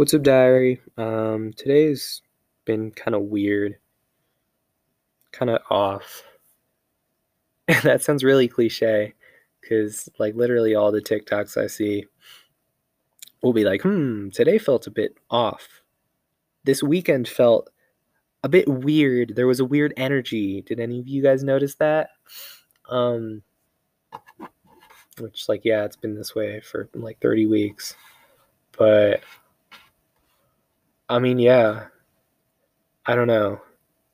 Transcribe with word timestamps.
What's 0.00 0.14
up, 0.14 0.22
diary? 0.22 0.80
Um, 0.96 1.52
today's 1.54 2.22
been 2.64 2.90
kind 2.90 3.14
of 3.14 3.24
weird, 3.24 3.76
kind 5.30 5.50
of 5.50 5.60
off. 5.68 6.22
And 7.68 7.76
that 7.82 8.02
sounds 8.02 8.24
really 8.24 8.48
cliche 8.48 9.12
because, 9.60 10.08
like, 10.18 10.34
literally 10.34 10.74
all 10.74 10.90
the 10.90 11.02
TikToks 11.02 11.62
I 11.62 11.66
see 11.66 12.06
will 13.42 13.52
be 13.52 13.64
like, 13.64 13.82
hmm, 13.82 14.30
today 14.30 14.56
felt 14.56 14.86
a 14.86 14.90
bit 14.90 15.18
off. 15.28 15.82
This 16.64 16.82
weekend 16.82 17.28
felt 17.28 17.68
a 18.42 18.48
bit 18.48 18.66
weird. 18.66 19.34
There 19.36 19.46
was 19.46 19.60
a 19.60 19.66
weird 19.66 19.92
energy. 19.98 20.62
Did 20.62 20.80
any 20.80 21.00
of 21.00 21.08
you 21.08 21.22
guys 21.22 21.44
notice 21.44 21.74
that? 21.74 22.08
Um, 22.88 23.42
which, 25.18 25.46
like, 25.46 25.66
yeah, 25.66 25.84
it's 25.84 25.96
been 25.96 26.14
this 26.14 26.34
way 26.34 26.62
for 26.62 26.88
like 26.94 27.20
30 27.20 27.44
weeks. 27.44 27.96
But 28.78 29.20
I 31.10 31.18
mean, 31.18 31.40
yeah. 31.40 31.86
I 33.04 33.16
don't 33.16 33.26
know. 33.26 33.60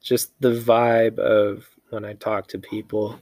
Just 0.02 0.32
the 0.40 0.52
vibe 0.52 1.18
of 1.18 1.68
when 1.90 2.06
I 2.06 2.14
talk 2.14 2.48
to 2.48 2.58
people 2.58 3.20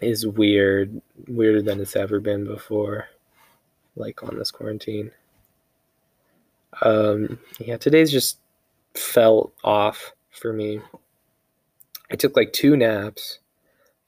is 0.00 0.24
weird, 0.24 1.02
weirder 1.26 1.62
than 1.62 1.80
it's 1.80 1.96
ever 1.96 2.20
been 2.20 2.44
before, 2.44 3.08
like 3.96 4.22
on 4.22 4.38
this 4.38 4.52
quarantine. 4.52 5.10
Um, 6.82 7.40
yeah, 7.58 7.76
today's 7.76 8.12
just 8.12 8.38
felt 8.94 9.52
off 9.64 10.12
for 10.30 10.52
me. 10.52 10.80
I 12.12 12.14
took 12.14 12.36
like 12.36 12.52
two 12.52 12.76
naps 12.76 13.40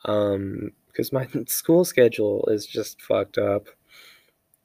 um, 0.04 0.70
because 0.86 1.12
my 1.12 1.26
school 1.48 1.84
schedule 1.84 2.46
is 2.46 2.64
just 2.64 3.02
fucked 3.02 3.38
up. 3.38 3.66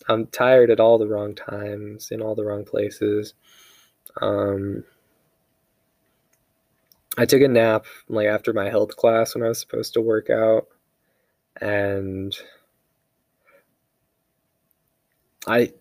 I'm 0.08 0.28
tired 0.28 0.70
at 0.70 0.80
all 0.80 1.00
the 1.00 1.08
wrong 1.08 1.34
times 1.34 2.12
in 2.12 2.22
all 2.22 2.36
the 2.36 2.46
wrong 2.46 2.64
places. 2.64 3.34
Um, 4.22 4.84
I 7.18 7.26
took 7.26 7.42
a 7.42 7.48
nap 7.48 7.86
like 8.10 8.28
after 8.28 8.54
my 8.54 8.70
health 8.70 8.96
class 8.98 9.36
when 9.36 9.44
I 9.44 9.48
was 9.48 9.60
supposed 9.60 9.94
to 9.94 10.02
work 10.02 10.30
out, 10.30 10.68
and 11.62 12.36
I, 15.48 15.72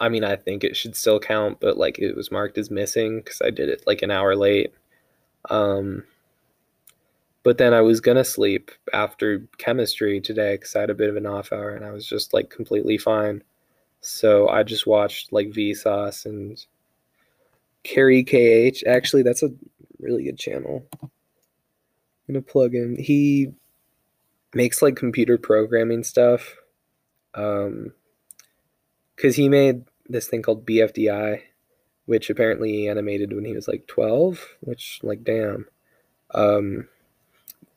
I 0.00 0.08
mean, 0.08 0.24
I 0.24 0.36
think 0.36 0.64
it 0.64 0.76
should 0.76 0.96
still 0.96 1.20
count, 1.20 1.58
but 1.60 1.78
like 1.78 1.98
it 1.98 2.16
was 2.16 2.30
marked 2.30 2.58
as 2.58 2.70
missing 2.70 3.18
because 3.18 3.40
I 3.42 3.50
did 3.50 3.68
it 3.68 3.84
like 3.86 4.02
an 4.02 4.10
hour 4.10 4.36
late. 4.36 4.74
Um, 5.48 6.04
but 7.42 7.58
then 7.58 7.72
I 7.72 7.80
was 7.80 8.00
gonna 8.00 8.24
sleep 8.24 8.70
after 8.92 9.46
chemistry 9.58 10.20
today 10.20 10.54
because 10.54 10.74
I 10.76 10.80
had 10.80 10.90
a 10.90 10.94
bit 10.94 11.08
of 11.08 11.16
an 11.16 11.26
off 11.26 11.52
hour 11.52 11.70
and 11.70 11.84
I 11.84 11.92
was 11.92 12.06
just 12.06 12.34
like 12.34 12.50
completely 12.50 12.98
fine. 12.98 13.42
So 14.00 14.48
I 14.48 14.64
just 14.64 14.86
watched 14.86 15.32
like 15.32 15.48
Vsauce 15.48 16.26
and 16.26 16.64
carykh. 17.86 18.82
Actually, 18.86 19.22
that's 19.22 19.42
a 19.42 19.50
really 20.00 20.24
good 20.24 20.38
channel. 20.38 20.86
I'm 21.02 21.10
gonna 22.28 22.42
plug 22.42 22.74
him. 22.74 22.96
He 22.96 23.52
makes 24.54 24.82
like 24.82 24.96
computer 24.96 25.38
programming 25.38 26.02
stuff. 26.02 26.56
Um, 27.34 27.92
because 29.16 29.36
he 29.36 29.48
made 29.48 29.84
this 30.08 30.28
thing 30.28 30.42
called 30.42 30.66
BFDI, 30.66 31.40
which 32.04 32.30
apparently 32.30 32.72
he 32.72 32.88
animated 32.88 33.32
when 33.32 33.44
he 33.44 33.54
was 33.54 33.66
like 33.66 33.86
12, 33.86 34.56
which, 34.60 35.00
like, 35.02 35.24
damn. 35.24 35.66
Um, 36.32 36.88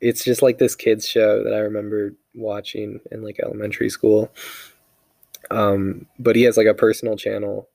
it's 0.00 0.22
just 0.22 0.42
like 0.42 0.58
this 0.58 0.76
kids 0.76 1.08
show 1.08 1.42
that 1.42 1.54
I 1.54 1.58
remember 1.60 2.14
watching 2.34 3.00
in 3.10 3.22
like 3.22 3.40
elementary 3.42 3.88
school. 3.88 4.32
Um, 5.50 6.06
but 6.18 6.36
he 6.36 6.42
has 6.42 6.56
like 6.56 6.66
a 6.66 6.74
personal 6.74 7.16
channel 7.16 7.68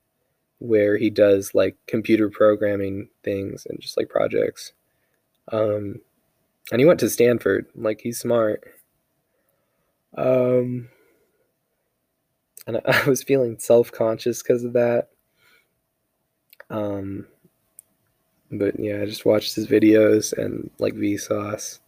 where 0.59 0.97
he 0.97 1.09
does 1.09 1.53
like 1.53 1.75
computer 1.87 2.29
programming 2.29 3.09
things 3.23 3.65
and 3.69 3.79
just 3.79 3.97
like 3.97 4.09
projects. 4.09 4.73
Um, 5.51 5.99
and 6.71 6.79
he 6.79 6.85
went 6.85 6.99
to 7.01 7.09
Stanford. 7.09 7.67
Like 7.75 8.01
he's 8.01 8.19
smart. 8.19 8.63
Um, 10.17 10.89
and 12.67 12.81
I 12.85 13.07
was 13.07 13.23
feeling 13.23 13.59
self 13.59 13.91
conscious 13.91 14.41
because 14.41 14.63
of 14.63 14.73
that. 14.73 15.09
Um, 16.69 17.27
but 18.51 18.79
yeah, 18.79 19.01
I 19.01 19.05
just 19.05 19.25
watched 19.25 19.55
his 19.55 19.67
videos 19.67 20.33
and 20.33 20.69
like 20.79 20.93
Vsauce, 20.95 21.79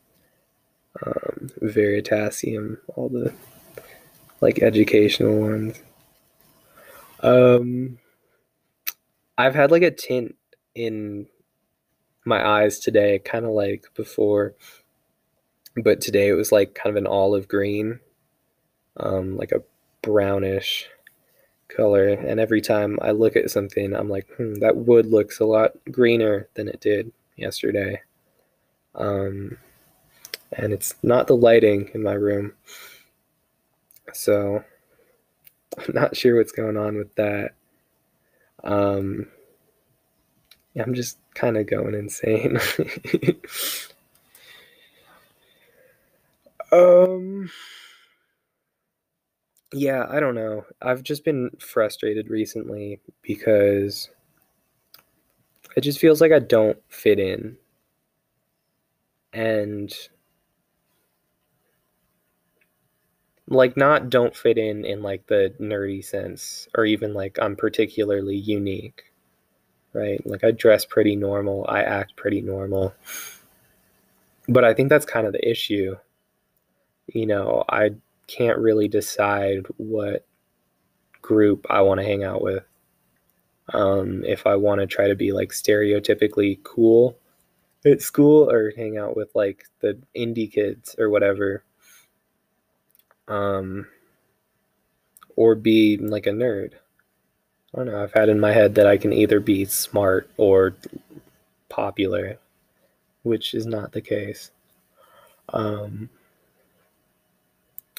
um, 1.05 1.49
Veritasium, 1.61 2.77
all 2.95 3.09
the 3.09 3.33
like 4.41 4.61
educational 4.61 5.37
ones. 5.37 5.81
Um, 7.21 7.97
I've 9.37 9.55
had 9.55 9.71
like 9.71 9.83
a 9.83 9.91
tint 9.91 10.35
in 10.75 11.27
my 12.25 12.45
eyes 12.45 12.79
today, 12.79 13.19
kind 13.19 13.45
of 13.45 13.51
like 13.51 13.85
before, 13.95 14.55
but 15.83 16.01
today 16.01 16.29
it 16.29 16.33
was 16.33 16.51
like 16.51 16.75
kind 16.75 16.95
of 16.95 17.01
an 17.01 17.07
olive 17.07 17.47
green, 17.47 17.99
um, 18.97 19.37
like 19.37 19.51
a 19.51 19.63
brownish 20.01 20.87
color. 21.69 22.09
And 22.09 22.39
every 22.39 22.61
time 22.61 22.97
I 23.01 23.11
look 23.11 23.35
at 23.35 23.51
something, 23.51 23.95
I'm 23.95 24.09
like, 24.09 24.27
hmm, 24.37 24.55
that 24.55 24.77
wood 24.77 25.07
looks 25.07 25.39
a 25.39 25.45
lot 25.45 25.71
greener 25.91 26.49
than 26.55 26.67
it 26.67 26.81
did 26.81 27.11
yesterday. 27.35 28.01
Um, 28.95 29.57
and 30.53 30.73
it's 30.73 30.95
not 31.03 31.27
the 31.27 31.37
lighting 31.37 31.89
in 31.93 32.03
my 32.03 32.13
room. 32.13 32.53
So 34.13 34.63
I'm 35.77 35.93
not 35.93 36.15
sure 36.17 36.37
what's 36.37 36.51
going 36.51 36.77
on 36.77 36.97
with 36.97 37.13
that. 37.15 37.51
Um, 38.67 39.27
yeah, 40.75 40.83
I'm 40.83 40.93
just 40.95 41.19
kind 41.35 41.57
of 41.57 41.67
going 41.67 41.95
insane. 41.95 42.59
um, 46.71 47.49
yeah, 49.73 50.05
I 50.09 50.19
don't 50.19 50.35
know. 50.35 50.65
I've 50.81 51.03
just 51.03 51.25
been 51.25 51.51
frustrated 51.59 52.29
recently 52.29 52.99
because 53.21 54.09
it 55.75 55.81
just 55.81 55.99
feels 55.99 56.21
like 56.21 56.31
I 56.31 56.39
don't 56.39 56.79
fit 56.89 57.19
in. 57.19 57.57
And 59.33 59.93
like 63.47 63.77
not 63.77 64.09
don't 64.09 64.35
fit 64.35 64.57
in 64.57 64.83
in 64.85 65.01
like 65.01 65.27
the 65.27 65.53
nerdy 65.59 66.03
sense 66.03 66.67
or 66.75 66.85
even 66.85 67.13
like 67.13 67.37
I'm 67.41 67.55
particularly 67.55 68.35
unique. 68.35 69.03
Right? 69.93 70.25
Like 70.25 70.43
I 70.43 70.51
dress 70.51 70.85
pretty 70.85 71.15
normal, 71.15 71.65
I 71.67 71.81
act 71.81 72.15
pretty 72.15 72.41
normal. 72.41 72.93
But 74.47 74.63
I 74.63 74.73
think 74.73 74.89
that's 74.89 75.05
kind 75.05 75.25
of 75.25 75.33
the 75.33 75.49
issue. 75.49 75.95
You 77.07 77.25
know, 77.25 77.63
I 77.69 77.91
can't 78.27 78.59
really 78.59 78.87
decide 78.87 79.65
what 79.77 80.25
group 81.21 81.65
I 81.69 81.81
want 81.81 81.99
to 81.99 82.05
hang 82.05 82.23
out 82.23 82.41
with. 82.41 82.63
Um, 83.73 84.23
if 84.23 84.45
I 84.45 84.55
want 84.55 84.81
to 84.81 84.87
try 84.87 85.07
to 85.07 85.15
be 85.15 85.31
like 85.31 85.49
stereotypically 85.49 86.63
cool 86.63 87.17
at 87.85 88.01
school 88.01 88.49
or 88.49 88.71
hang 88.75 88.97
out 88.97 89.15
with 89.15 89.29
like 89.35 89.65
the 89.79 89.97
indie 90.15 90.51
kids 90.51 90.95
or 90.97 91.09
whatever 91.09 91.63
um, 93.27 93.87
or 95.35 95.55
be 95.55 95.97
like 95.97 96.27
a 96.27 96.31
nerd. 96.31 96.73
I 97.73 97.77
don't 97.77 97.87
know. 97.87 98.01
I've 98.01 98.13
had 98.13 98.29
in 98.29 98.39
my 98.39 98.51
head 98.51 98.75
that 98.75 98.87
I 98.87 98.97
can 98.97 99.13
either 99.13 99.39
be 99.39 99.65
smart 99.65 100.29
or 100.37 100.75
popular, 101.69 102.39
which 103.23 103.53
is 103.53 103.65
not 103.65 103.91
the 103.91 104.01
case. 104.01 104.51
Um, 105.49 106.09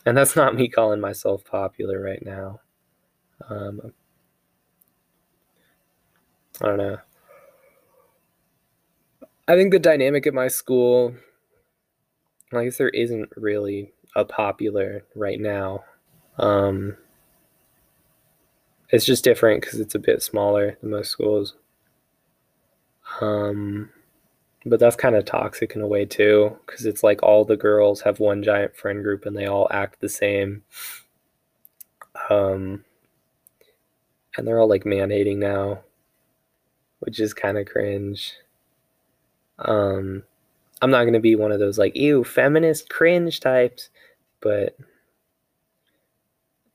and 0.04 0.16
that's 0.16 0.36
not 0.36 0.54
me 0.54 0.68
calling 0.68 1.00
myself 1.00 1.44
popular 1.44 2.00
right 2.00 2.24
now. 2.24 2.60
Um, 3.48 3.92
I 6.60 6.66
don't 6.66 6.78
know. 6.78 6.98
I 9.46 9.54
think 9.54 9.72
the 9.72 9.78
dynamic 9.78 10.26
at 10.26 10.34
my 10.34 10.48
school, 10.48 11.14
I 12.52 12.64
guess 12.64 12.78
there 12.78 12.88
isn't 12.90 13.30
really 13.36 13.92
a 14.16 14.24
popular 14.24 15.04
right 15.14 15.40
now. 15.40 15.84
Um, 16.38 16.96
it's 18.90 19.04
just 19.04 19.24
different 19.24 19.60
because 19.60 19.80
it's 19.80 19.94
a 19.94 20.00
bit 20.00 20.22
smaller 20.22 20.78
than 20.80 20.90
most 20.90 21.10
schools. 21.10 21.54
Um, 23.20 23.90
but 24.64 24.80
that's 24.80 24.96
kind 24.96 25.14
of 25.14 25.24
toxic 25.24 25.74
in 25.74 25.82
a 25.82 25.86
way 25.86 26.04
too 26.04 26.56
because 26.66 26.86
it's 26.86 27.02
like 27.02 27.22
all 27.22 27.44
the 27.44 27.56
girls 27.56 28.00
have 28.02 28.20
one 28.20 28.42
giant 28.42 28.76
friend 28.76 29.02
group 29.02 29.26
and 29.26 29.36
they 29.36 29.46
all 29.46 29.68
act 29.70 30.00
the 30.00 30.08
same. 30.08 30.62
Um, 32.30 32.84
and 34.36 34.46
they're 34.46 34.58
all 34.58 34.68
like 34.68 34.86
man 34.86 35.10
hating 35.10 35.38
now, 35.38 35.80
which 37.00 37.20
is 37.20 37.34
kind 37.34 37.58
of 37.58 37.66
cringe. 37.66 38.34
Um, 39.58 40.22
I'm 40.80 40.90
not 40.90 41.04
gonna 41.04 41.20
be 41.20 41.36
one 41.36 41.52
of 41.52 41.58
those 41.58 41.78
like 41.78 41.96
ew 41.96 42.24
feminist 42.24 42.88
cringe 42.88 43.40
types, 43.40 43.90
but 44.40 44.76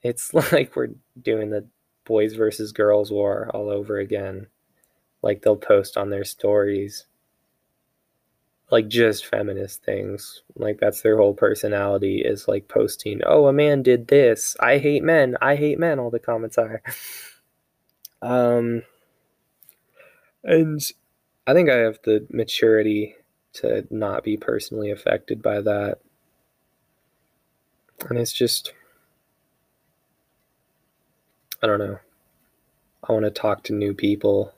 it's 0.01 0.33
like 0.51 0.75
we're 0.75 0.89
doing 1.21 1.49
the 1.49 1.67
boys 2.05 2.33
versus 2.33 2.71
girls 2.71 3.11
war 3.11 3.49
all 3.53 3.69
over 3.69 3.97
again. 3.97 4.47
Like 5.21 5.41
they'll 5.41 5.55
post 5.55 5.97
on 5.97 6.09
their 6.09 6.25
stories 6.25 7.05
like 8.73 8.87
just 8.87 9.27
feminist 9.27 9.83
things. 9.83 10.41
Like 10.55 10.79
that's 10.79 11.01
their 11.01 11.17
whole 11.17 11.35
personality 11.35 12.23
is 12.25 12.47
like 12.47 12.67
posting, 12.67 13.21
"Oh, 13.23 13.45
a 13.47 13.53
man 13.53 13.83
did 13.83 14.07
this. 14.07 14.57
I 14.59 14.79
hate 14.79 15.03
men. 15.03 15.37
I 15.41 15.55
hate 15.55 15.77
men." 15.79 15.99
All 15.99 16.09
the 16.09 16.19
comments 16.19 16.57
are. 16.57 16.81
um 18.23 18.81
and 20.43 20.81
I 21.45 21.53
think 21.53 21.69
I 21.69 21.75
have 21.77 21.99
the 22.03 22.25
maturity 22.31 23.15
to 23.53 23.85
not 23.91 24.23
be 24.23 24.37
personally 24.37 24.89
affected 24.91 25.41
by 25.41 25.61
that. 25.61 25.99
And 28.09 28.17
it's 28.19 28.33
just 28.33 28.73
I 31.63 31.67
don't 31.67 31.79
know. 31.79 31.97
I 33.07 33.13
want 33.13 33.25
to 33.25 33.31
talk 33.31 33.63
to 33.63 33.73
new 33.73 33.93
people. 33.93 34.53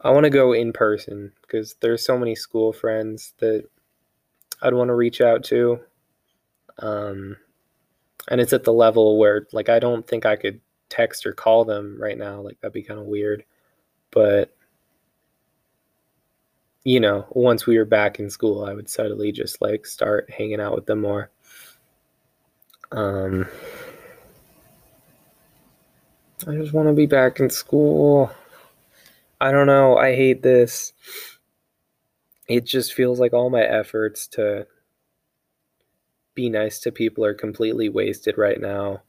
I 0.00 0.10
want 0.10 0.24
to 0.24 0.30
go 0.30 0.52
in 0.52 0.72
person 0.72 1.32
because 1.42 1.74
there's 1.80 2.04
so 2.04 2.16
many 2.18 2.34
school 2.34 2.72
friends 2.72 3.34
that 3.38 3.64
I'd 4.62 4.74
want 4.74 4.88
to 4.88 4.94
reach 4.94 5.20
out 5.20 5.44
to. 5.44 5.80
Um, 6.78 7.36
and 8.28 8.40
it's 8.40 8.52
at 8.52 8.64
the 8.64 8.72
level 8.72 9.18
where, 9.18 9.46
like, 9.52 9.68
I 9.68 9.78
don't 9.78 10.06
think 10.06 10.26
I 10.26 10.36
could 10.36 10.60
text 10.88 11.26
or 11.26 11.32
call 11.32 11.64
them 11.64 11.96
right 12.00 12.18
now. 12.18 12.40
Like, 12.40 12.60
that'd 12.60 12.72
be 12.74 12.82
kind 12.82 13.00
of 13.00 13.06
weird. 13.06 13.44
But, 14.10 14.54
you 16.84 17.00
know, 17.00 17.26
once 17.30 17.66
we 17.66 17.78
were 17.78 17.84
back 17.84 18.18
in 18.18 18.30
school, 18.30 18.64
I 18.64 18.72
would 18.74 18.88
suddenly 18.88 19.32
just, 19.32 19.60
like, 19.60 19.86
start 19.86 20.30
hanging 20.30 20.60
out 20.60 20.74
with 20.74 20.86
them 20.86 21.00
more. 21.00 21.30
Um, 22.92 23.46
I 26.46 26.52
just 26.52 26.72
want 26.72 26.88
to 26.88 26.94
be 26.94 27.06
back 27.06 27.40
in 27.40 27.50
school. 27.50 28.30
I 29.40 29.52
don't 29.52 29.66
know. 29.66 29.96
I 29.96 30.14
hate 30.14 30.42
this. 30.42 30.92
It 32.48 32.64
just 32.64 32.94
feels 32.94 33.20
like 33.20 33.32
all 33.32 33.50
my 33.50 33.62
efforts 33.62 34.26
to 34.28 34.66
be 36.34 36.48
nice 36.48 36.78
to 36.80 36.92
people 36.92 37.24
are 37.24 37.34
completely 37.34 37.88
wasted 37.88 38.38
right 38.38 38.60
now. 38.60 39.02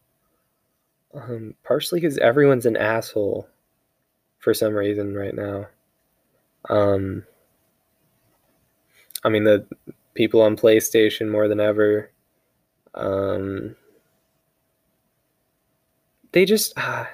Um, 1.14 1.56
partially 1.64 2.00
because 2.00 2.18
everyone's 2.18 2.66
an 2.66 2.78
asshole 2.78 3.48
for 4.40 4.54
some 4.54 4.74
reason 4.74 5.16
right 5.16 5.36
now. 5.36 5.68
Um, 6.70 7.24
I 9.24 9.30
mean, 9.30 9.44
the 9.44 9.66
people 10.14 10.42
on 10.42 10.58
PlayStation 10.58 11.30
more 11.30 11.48
than 11.48 11.60
ever. 11.60 12.12
Um, 13.00 13.76
they 16.34 16.46
just 16.46 16.74
uh, 16.78 17.06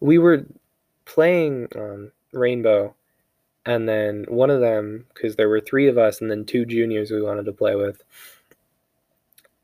we 0.00 0.18
were 0.18 0.46
playing 1.04 1.68
um, 1.76 2.12
Rainbow, 2.32 2.94
and 3.66 3.88
then 3.88 4.24
one 4.28 4.50
of 4.50 4.60
them 4.60 5.06
because 5.14 5.36
there 5.36 5.48
were 5.50 5.60
three 5.60 5.86
of 5.88 5.98
us, 5.98 6.20
and 6.20 6.30
then 6.30 6.44
two 6.46 6.64
juniors 6.64 7.10
we 7.10 7.22
wanted 7.22 7.44
to 7.44 7.52
play 7.52 7.76
with, 7.76 8.02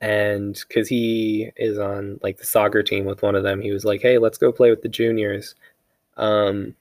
and 0.00 0.62
because 0.68 0.88
he 0.88 1.50
is 1.56 1.78
on 1.78 2.20
like 2.22 2.36
the 2.38 2.46
soccer 2.46 2.82
team 2.82 3.06
with 3.06 3.22
one 3.22 3.34
of 3.34 3.42
them, 3.42 3.60
he 3.62 3.72
was 3.72 3.84
like, 3.86 4.02
"Hey, 4.02 4.18
let's 4.18 4.38
go 4.38 4.52
play 4.52 4.70
with 4.70 4.82
the 4.82 4.88
juniors," 4.88 5.54
um, 6.18 6.76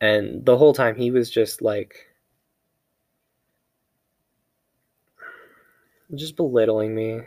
and 0.00 0.44
the 0.44 0.58
whole 0.58 0.74
time 0.74 0.94
he 0.96 1.10
was 1.10 1.30
just 1.30 1.62
like. 1.62 2.07
Just 6.14 6.36
belittling 6.36 6.94
me 6.94 7.20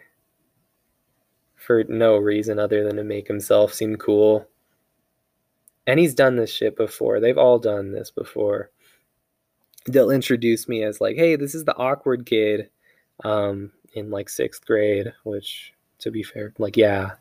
for 1.55 1.83
no 1.83 2.17
reason 2.17 2.57
other 2.57 2.83
than 2.83 2.95
to 2.95 3.03
make 3.03 3.27
himself 3.27 3.73
seem 3.73 3.95
cool. 3.95 4.47
And 5.85 5.99
he's 5.99 6.15
done 6.15 6.35
this 6.35 6.51
shit 6.51 6.75
before. 6.75 7.19
They've 7.19 7.37
all 7.37 7.59
done 7.59 7.91
this 7.91 8.09
before. 8.09 8.71
They'll 9.85 10.09
introduce 10.09 10.67
me 10.67 10.83
as 10.83 11.01
like, 11.01 11.15
"Hey, 11.15 11.35
this 11.35 11.53
is 11.55 11.65
the 11.65 11.75
awkward 11.75 12.25
kid 12.25 12.69
um 13.23 13.71
in 13.93 14.09
like 14.09 14.29
6th 14.29 14.65
grade," 14.65 15.13
which 15.23 15.73
to 15.99 16.11
be 16.11 16.23
fair, 16.23 16.53
like 16.57 16.77
yeah, 16.77 17.11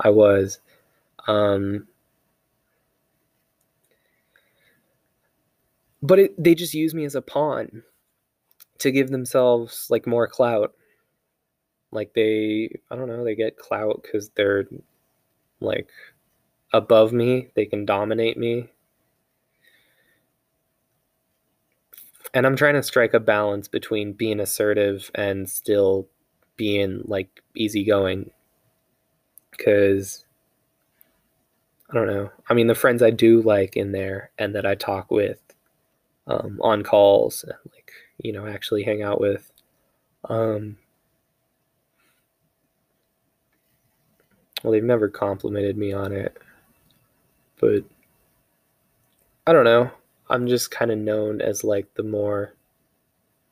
I 0.00 0.10
was. 0.10 0.60
Um 1.26 1.86
but 6.02 6.18
it, 6.18 6.42
they 6.42 6.54
just 6.54 6.74
use 6.74 6.94
me 6.94 7.04
as 7.04 7.14
a 7.14 7.22
pawn 7.22 7.82
to 8.78 8.90
give 8.90 9.10
themselves 9.10 9.86
like 9.90 10.06
more 10.06 10.28
clout 10.28 10.74
like 11.94 12.12
they, 12.14 12.68
I 12.90 12.96
don't 12.96 13.08
know, 13.08 13.24
they 13.24 13.34
get 13.34 13.56
clout 13.56 14.02
because 14.02 14.28
they're 14.30 14.66
like 15.60 15.88
above 16.72 17.12
me. 17.12 17.48
They 17.54 17.64
can 17.66 17.86
dominate 17.86 18.36
me. 18.36 18.68
And 22.34 22.46
I'm 22.46 22.56
trying 22.56 22.74
to 22.74 22.82
strike 22.82 23.14
a 23.14 23.20
balance 23.20 23.68
between 23.68 24.12
being 24.12 24.40
assertive 24.40 25.10
and 25.14 25.48
still 25.48 26.08
being 26.56 27.02
like 27.04 27.42
easygoing. 27.54 28.30
Because 29.52 30.24
I 31.90 31.94
don't 31.94 32.08
know. 32.08 32.30
I 32.48 32.54
mean, 32.54 32.66
the 32.66 32.74
friends 32.74 33.02
I 33.02 33.10
do 33.10 33.40
like 33.40 33.76
in 33.76 33.92
there 33.92 34.30
and 34.36 34.54
that 34.56 34.66
I 34.66 34.74
talk 34.74 35.12
with 35.12 35.40
um, 36.26 36.58
on 36.60 36.82
calls, 36.82 37.44
like, 37.72 37.92
you 38.18 38.32
know, 38.32 38.46
actually 38.46 38.82
hang 38.82 39.02
out 39.02 39.20
with, 39.20 39.52
um, 40.28 40.76
Well, 44.64 44.72
they've 44.72 44.82
never 44.82 45.10
complimented 45.10 45.76
me 45.76 45.92
on 45.92 46.12
it. 46.12 46.38
But 47.60 47.84
I 49.46 49.52
don't 49.52 49.64
know. 49.64 49.90
I'm 50.30 50.46
just 50.46 50.70
kind 50.70 50.90
of 50.90 50.98
known 50.98 51.42
as 51.42 51.64
like 51.64 51.92
the 51.94 52.02
more 52.02 52.54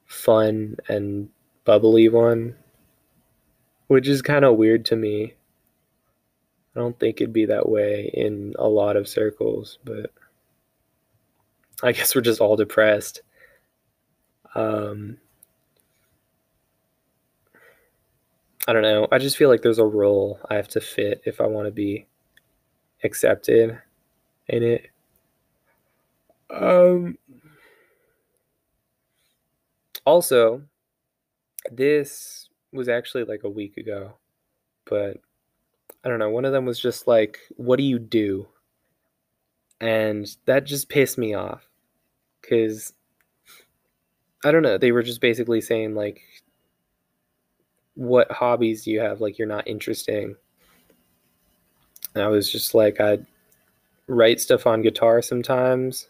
fun 0.07 0.77
and 0.89 1.29
bubbly 1.67 2.09
one, 2.09 2.57
which 3.89 4.09
is 4.09 4.23
kind 4.23 4.47
of 4.47 4.57
weird 4.57 4.87
to 4.87 4.97
me. 4.97 5.35
I 6.75 6.81
don't 6.81 6.99
think 6.99 7.21
it'd 7.21 7.35
be 7.35 7.45
that 7.45 7.69
way 7.69 8.11
in 8.15 8.55
a 8.59 8.67
lot 8.67 8.97
of 8.97 9.07
circles, 9.07 9.79
but 9.85 10.11
I 11.83 11.93
guess 11.93 12.15
we're 12.15 12.23
just 12.23 12.41
all 12.41 12.57
depressed. 12.57 13.21
Um, 14.55 15.19
I 18.69 18.73
don't 18.73 18.83
know. 18.83 19.09
I 19.11 19.19
just 19.19 19.37
feel 19.37 19.49
like 19.49 19.63
there's 19.63 19.79
a 19.79 19.85
role 19.85 20.39
I 20.49 20.55
have 20.55 20.69
to 20.69 20.81
fit 20.81 21.23
if 21.25 21.41
I 21.41 21.47
want 21.47 21.67
to 21.67 21.73
be 21.73 22.07
accepted 23.05 23.79
in 24.49 24.63
it. 24.63 24.89
Um 26.51 27.17
also 30.07 30.63
this 31.71 32.49
was 32.73 32.89
actually 32.89 33.25
like 33.25 33.45
a 33.45 33.49
week 33.51 33.77
ago, 33.77 34.15
but 34.87 35.19
I 36.05 36.09
don't 36.09 36.19
know, 36.21 36.31
one 36.31 36.45
of 36.45 36.53
them 36.53 36.67
was 36.67 36.81
just 36.81 37.07
like, 37.07 37.39
"What 37.57 37.77
do 37.79 37.85
you 37.85 37.99
do?" 37.99 38.49
And 39.81 40.27
that 40.47 40.65
just 40.65 40.89
pissed 40.89 41.19
me 41.19 41.35
off 41.35 41.69
cuz 42.43 42.93
I 44.45 44.51
don't 44.51 44.63
know, 44.63 44.79
they 44.79 44.93
were 44.93 45.03
just 45.03 45.21
basically 45.21 45.61
saying 45.61 45.95
like 45.95 46.21
what 47.95 48.31
hobbies 48.31 48.85
do 48.85 48.91
you 48.91 49.01
have 49.01 49.21
like 49.21 49.39
you're 49.39 49.49
not 49.49 49.69
interesting? 49.69 50.37
And 52.15 52.23
i 52.23 52.29
was 52.29 52.51
just 52.51 52.75
like 52.75 53.01
i 53.01 53.19
write 54.07 54.41
stuff 54.41 54.67
on 54.67 54.83
guitar 54.83 55.23
sometimes. 55.23 56.09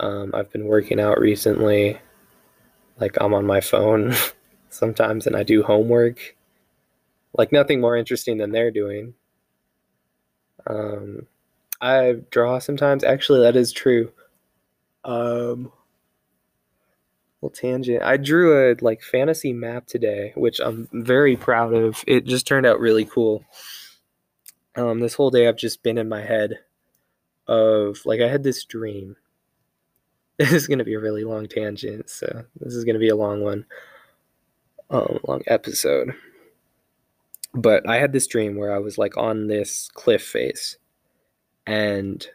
Um, 0.00 0.34
i've 0.34 0.50
been 0.50 0.66
working 0.66 1.00
out 1.00 1.18
recently. 1.18 1.98
Like 3.00 3.16
i'm 3.20 3.34
on 3.34 3.46
my 3.46 3.60
phone 3.60 4.14
sometimes 4.70 5.26
and 5.26 5.36
i 5.36 5.42
do 5.42 5.62
homework. 5.62 6.36
Like 7.34 7.52
nothing 7.52 7.80
more 7.80 7.96
interesting 7.96 8.38
than 8.38 8.52
they're 8.52 8.70
doing. 8.70 9.14
Um, 10.66 11.26
i 11.80 12.16
draw 12.30 12.58
sometimes. 12.58 13.04
Actually 13.04 13.40
that 13.40 13.56
is 13.56 13.72
true. 13.72 14.12
Um, 15.04 15.72
tangent. 17.50 18.02
I 18.02 18.16
drew 18.16 18.70
a 18.70 18.76
like 18.80 19.02
fantasy 19.02 19.52
map 19.52 19.86
today, 19.86 20.32
which 20.36 20.60
I'm 20.60 20.88
very 20.92 21.36
proud 21.36 21.74
of. 21.74 22.04
It 22.06 22.24
just 22.24 22.46
turned 22.46 22.66
out 22.66 22.80
really 22.80 23.04
cool. 23.04 23.44
Um, 24.76 25.00
this 25.00 25.14
whole 25.14 25.30
day 25.30 25.48
I've 25.48 25.56
just 25.56 25.82
been 25.82 25.98
in 25.98 26.08
my 26.08 26.22
head 26.22 26.60
of 27.46 27.98
like 28.04 28.20
I 28.20 28.28
had 28.28 28.42
this 28.42 28.64
dream. 28.64 29.16
This 30.38 30.52
is 30.54 30.66
gonna 30.66 30.82
be 30.82 30.94
a 30.94 30.98
really 31.00 31.24
long 31.24 31.46
tangent, 31.46 32.08
so 32.08 32.44
this 32.58 32.74
is 32.74 32.84
gonna 32.84 32.98
be 32.98 33.10
a 33.10 33.14
long 33.14 33.42
one, 33.42 33.64
um, 34.90 35.20
long 35.28 35.42
episode. 35.46 36.14
But 37.54 37.88
I 37.88 37.98
had 37.98 38.12
this 38.12 38.26
dream 38.26 38.56
where 38.56 38.74
I 38.74 38.78
was 38.78 38.98
like 38.98 39.16
on 39.16 39.46
this 39.46 39.88
cliff 39.92 40.22
face, 40.22 40.78
and 41.64 42.26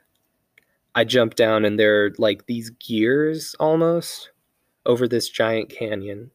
I 0.96 1.04
jumped 1.04 1.36
down, 1.36 1.66
and 1.66 1.78
there 1.78 2.06
are 2.06 2.14
like 2.18 2.46
these 2.46 2.70
gears 2.70 3.56
almost 3.60 4.30
over 4.88 5.08
this 5.08 5.30
giant 5.30 5.70
canyon. 5.70 6.32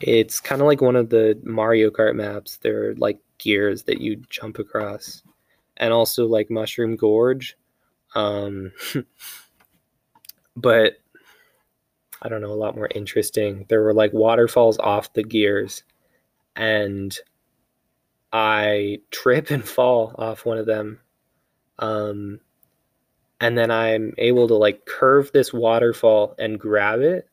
It's 0.00 0.40
kind 0.40 0.62
of 0.62 0.66
like 0.66 0.80
one 0.80 0.96
of 0.96 1.10
the 1.10 1.38
Mario 1.44 1.90
Kart 1.90 2.14
maps. 2.14 2.58
There 2.58 2.90
are 2.90 2.94
like 2.94 3.18
gears 3.38 3.82
that 3.84 4.00
you 4.00 4.16
jump 4.30 4.58
across. 4.58 5.22
and 5.76 5.92
also 5.92 6.26
like 6.26 6.50
Mushroom 6.50 6.96
Gorge. 6.96 7.56
Um, 8.14 8.72
but 10.56 10.94
I 12.22 12.28
don't 12.28 12.40
know, 12.40 12.52
a 12.52 12.54
lot 12.54 12.76
more 12.76 12.88
interesting. 12.94 13.66
There 13.68 13.82
were 13.82 13.94
like 13.94 14.12
waterfalls 14.12 14.78
off 14.78 15.12
the 15.12 15.22
gears, 15.22 15.82
and 16.54 17.16
I 18.32 19.00
trip 19.10 19.50
and 19.52 19.64
fall 19.64 20.14
off 20.18 20.46
one 20.46 20.58
of 20.58 20.66
them. 20.66 21.00
Um, 21.78 22.40
and 23.40 23.56
then 23.58 23.70
I'm 23.70 24.14
able 24.18 24.48
to 24.48 24.54
like 24.54 24.86
curve 24.86 25.30
this 25.32 25.52
waterfall 25.52 26.34
and 26.38 26.58
grab 26.58 27.00
it. 27.00 27.28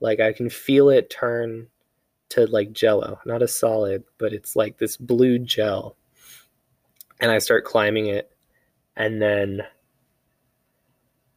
Like 0.00 0.20
I 0.20 0.32
can 0.32 0.50
feel 0.50 0.88
it 0.90 1.10
turn 1.10 1.68
to 2.30 2.46
like 2.46 2.72
jello, 2.72 3.20
not 3.24 3.42
a 3.42 3.48
solid, 3.48 4.04
but 4.18 4.32
it's 4.32 4.54
like 4.54 4.78
this 4.78 4.96
blue 4.96 5.38
gel. 5.38 5.96
And 7.20 7.30
I 7.30 7.38
start 7.38 7.64
climbing 7.64 8.06
it, 8.06 8.30
and 8.96 9.20
then 9.20 9.62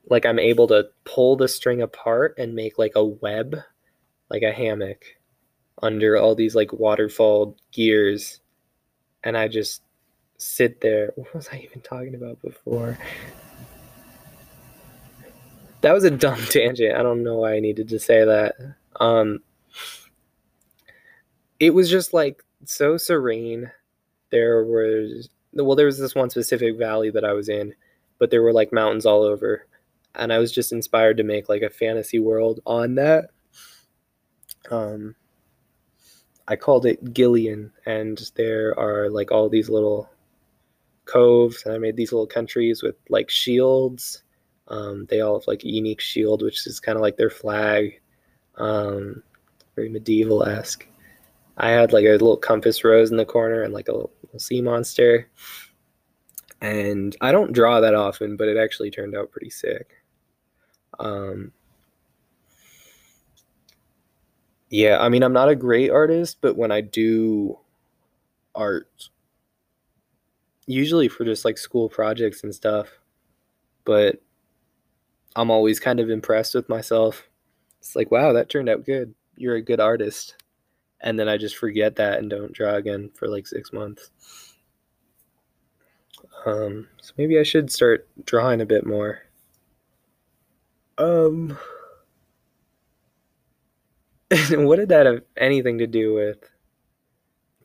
like 0.08 0.26
I'm 0.26 0.40
able 0.40 0.68
to 0.68 0.90
pull 1.06 1.36
the 1.38 1.48
string 1.48 1.82
apart 1.82 2.36
and 2.38 2.54
make 2.54 2.78
like 2.78 2.94
a 2.96 3.04
web, 3.04 3.56
like 4.30 4.44
a 4.44 4.52
hammock 4.52 5.04
under 5.82 6.18
all 6.18 6.36
these 6.36 6.56
like 6.56 6.74
waterfall 6.74 7.58
gears. 7.72 8.42
And 9.24 9.38
I 9.38 9.48
just 9.48 9.82
sit 10.38 10.82
there. 10.82 11.14
What 11.16 11.34
was 11.34 11.50
I 11.52 11.60
even 11.60 11.82
talking 11.82 12.16
about 12.16 12.42
before? 12.42 12.98
That 15.82 15.94
was 15.94 16.04
a 16.04 16.12
dumb 16.12 16.40
tangent. 16.50 16.96
I 16.96 17.04
don't 17.04 17.24
know 17.24 17.38
why 17.38 17.56
I 17.56 17.60
needed 17.60 17.90
to 17.90 18.00
say 18.00 18.26
that. 18.26 18.56
Um 19.00 19.40
it 21.60 21.74
was 21.74 21.90
just 21.90 22.14
like 22.14 22.44
so 22.66 22.98
serene. 22.98 23.72
There 24.32 24.64
was 24.64 25.30
well 25.54 25.76
there 25.76 25.86
was 25.86 26.00
this 26.00 26.16
one 26.16 26.30
specific 26.30 26.78
valley 26.78 27.10
that 27.12 27.26
I 27.26 27.34
was 27.34 27.50
in, 27.50 27.74
but 28.20 28.32
there 28.32 28.42
were 28.42 28.54
like 28.54 28.74
mountains 28.74 29.06
all 29.06 29.24
over 29.24 29.68
and 30.16 30.34
I 30.34 30.40
was 30.40 30.52
just 30.52 30.72
inspired 30.72 31.18
to 31.18 31.24
make 31.24 31.50
like 31.50 31.62
a 31.62 31.70
fantasy 31.70 32.20
world 32.20 32.60
on 32.66 32.96
that. 32.96 33.30
Um, 34.70 35.16
I 36.48 36.56
called 36.56 36.86
it 36.86 37.14
Gillian, 37.14 37.72
and 37.86 38.22
there 38.36 38.78
are 38.78 39.10
like 39.10 39.32
all 39.32 39.50
these 39.50 39.70
little 39.70 40.10
coves, 41.06 41.64
and 41.66 41.74
I 41.74 41.78
made 41.78 41.96
these 41.96 42.12
little 42.12 42.28
countries 42.28 42.84
with 42.84 42.96
like 43.10 43.30
shields. 43.30 44.24
Um, 44.72 45.06
they 45.10 45.20
all 45.20 45.38
have 45.38 45.48
like 45.48 45.64
a 45.66 45.70
unique 45.70 46.00
shield, 46.00 46.42
which 46.42 46.66
is 46.66 46.80
kind 46.80 46.96
of 46.96 47.02
like 47.02 47.18
their 47.18 47.30
flag, 47.30 48.00
um, 48.56 49.22
very 49.76 49.90
medieval 49.90 50.44
esque. 50.44 50.88
I 51.58 51.72
had 51.72 51.92
like 51.92 52.06
a 52.06 52.12
little 52.12 52.38
compass 52.38 52.84
rose 52.84 53.12
in 53.12 53.18
the 53.18 53.26
corner 53.26 53.64
and 53.64 53.74
like 53.74 53.90
a 53.90 53.92
little, 53.92 54.12
sea 54.38 54.62
monster. 54.62 55.30
And 56.62 57.18
I 57.20 57.34
don't 57.34 57.52
draw 57.52 57.82
that 57.82 57.94
often, 57.94 58.38
but 58.38 58.48
it 58.48 58.56
actually 58.56 58.92
turned 58.92 59.14
out 59.14 59.30
pretty 59.30 59.50
sick. 59.50 59.90
Um, 61.00 61.52
yeah, 64.70 65.00
I 65.02 65.10
mean, 65.10 65.22
I'm 65.22 65.34
not 65.34 65.50
a 65.50 65.56
great 65.56 65.92
artist, 65.92 66.38
but 66.40 66.56
when 66.56 66.72
I 66.72 66.80
do 66.80 67.60
art, 68.56 69.10
usually 70.66 71.10
for 71.10 71.26
just 71.26 71.44
like 71.44 71.58
school 71.58 71.90
projects 71.90 72.44
and 72.44 72.56
stuff, 72.56 72.88
but 73.84 74.22
I'm 75.36 75.52
always 75.52 75.80
kind 75.80 76.00
of 76.00 76.10
impressed 76.10 76.56
with 76.56 76.70
myself. 76.70 77.28
It's 77.80 77.96
like, 77.96 78.12
wow, 78.12 78.34
that 78.34 78.50
turned 78.50 78.70
out 78.70 78.86
good. 78.86 79.14
You're 79.36 79.56
a 79.56 79.62
good 79.62 79.80
artist. 79.80 80.36
And 81.00 81.18
then 81.18 81.28
I 81.28 81.38
just 81.38 81.58
forget 81.58 81.96
that 81.96 82.20
and 82.20 82.30
don't 82.30 82.54
draw 82.54 82.76
again 82.76 83.10
for 83.16 83.28
like 83.28 83.48
six 83.48 83.74
months. 83.74 84.12
Um, 86.46 86.88
so 87.02 87.14
maybe 87.18 87.40
I 87.40 87.44
should 87.44 87.72
start 87.72 88.08
drawing 88.26 88.62
a 88.62 88.66
bit 88.66 88.86
more. 88.86 89.20
Um, 90.98 91.58
what 94.52 94.78
did 94.78 94.90
that 94.90 95.06
have 95.06 95.22
anything 95.38 95.80
to 95.80 95.88
do 95.88 96.14
with 96.14 96.38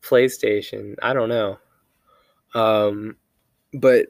PlayStation? 0.01 0.97
I 1.03 1.13
don't 1.13 1.29
know. 1.29 1.59
Um, 2.55 3.17
but 3.75 4.07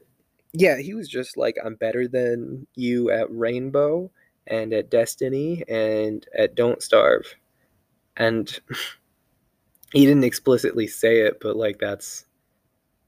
yeah, 0.57 0.77
he 0.77 0.95
was 0.95 1.07
just 1.07 1.37
like, 1.37 1.55
I'm 1.63 1.75
better 1.75 2.07
than 2.07 2.65
you 2.73 3.11
at 3.11 3.29
Rainbow 3.29 4.09
and 4.47 4.73
at 4.73 4.89
Destiny 4.89 5.63
and 5.67 6.25
at 6.35 6.55
Don't 6.55 6.81
Starve. 6.81 7.35
And 8.15 8.59
he 9.93 10.05
didn't 10.05 10.23
explicitly 10.23 10.87
say 10.87 11.19
it, 11.19 11.37
but 11.41 11.55
like 11.55 11.77
that's 11.77 12.25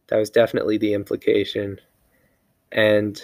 that 0.10 0.18
was 0.18 0.30
definitely 0.30 0.78
the 0.78 0.94
implication. 0.94 1.80
And 2.72 3.20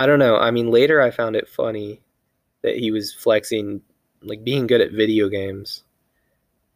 I 0.00 0.06
don't 0.06 0.18
know. 0.18 0.36
I 0.36 0.50
mean, 0.50 0.70
later 0.72 1.00
I 1.00 1.12
found 1.12 1.36
it 1.36 1.48
funny 1.48 2.00
that 2.62 2.76
he 2.76 2.90
was 2.90 3.12
flexing, 3.12 3.80
like 4.22 4.42
being 4.42 4.66
good 4.66 4.80
at 4.80 4.90
video 4.90 5.28
games. 5.28 5.84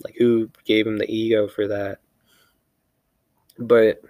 Like, 0.05 0.15
who 0.17 0.51
gave 0.65 0.87
him 0.87 0.99
the 0.99 1.11
ego 1.13 1.49
for 1.49 1.67
that? 1.67 1.99
But, 3.59 4.01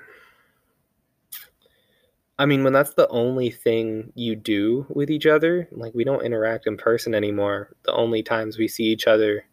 I 2.41 2.47
mean, 2.47 2.65
when 2.65 2.73
that's 2.73 2.95
the 2.95 3.09
only 3.09 3.51
thing 3.51 4.13
you 4.17 4.35
do 4.35 4.87
with 4.89 5.11
each 5.11 5.27
other, 5.27 5.69
like, 5.73 5.95
we 5.95 6.05
don't 6.05 6.25
interact 6.25 6.67
in 6.67 6.77
person 6.77 7.15
anymore. 7.15 7.77
The 7.85 7.93
only 7.93 8.23
times 8.23 8.59
we 8.59 8.67
see 8.69 8.85
each 8.85 9.07
other 9.07 9.45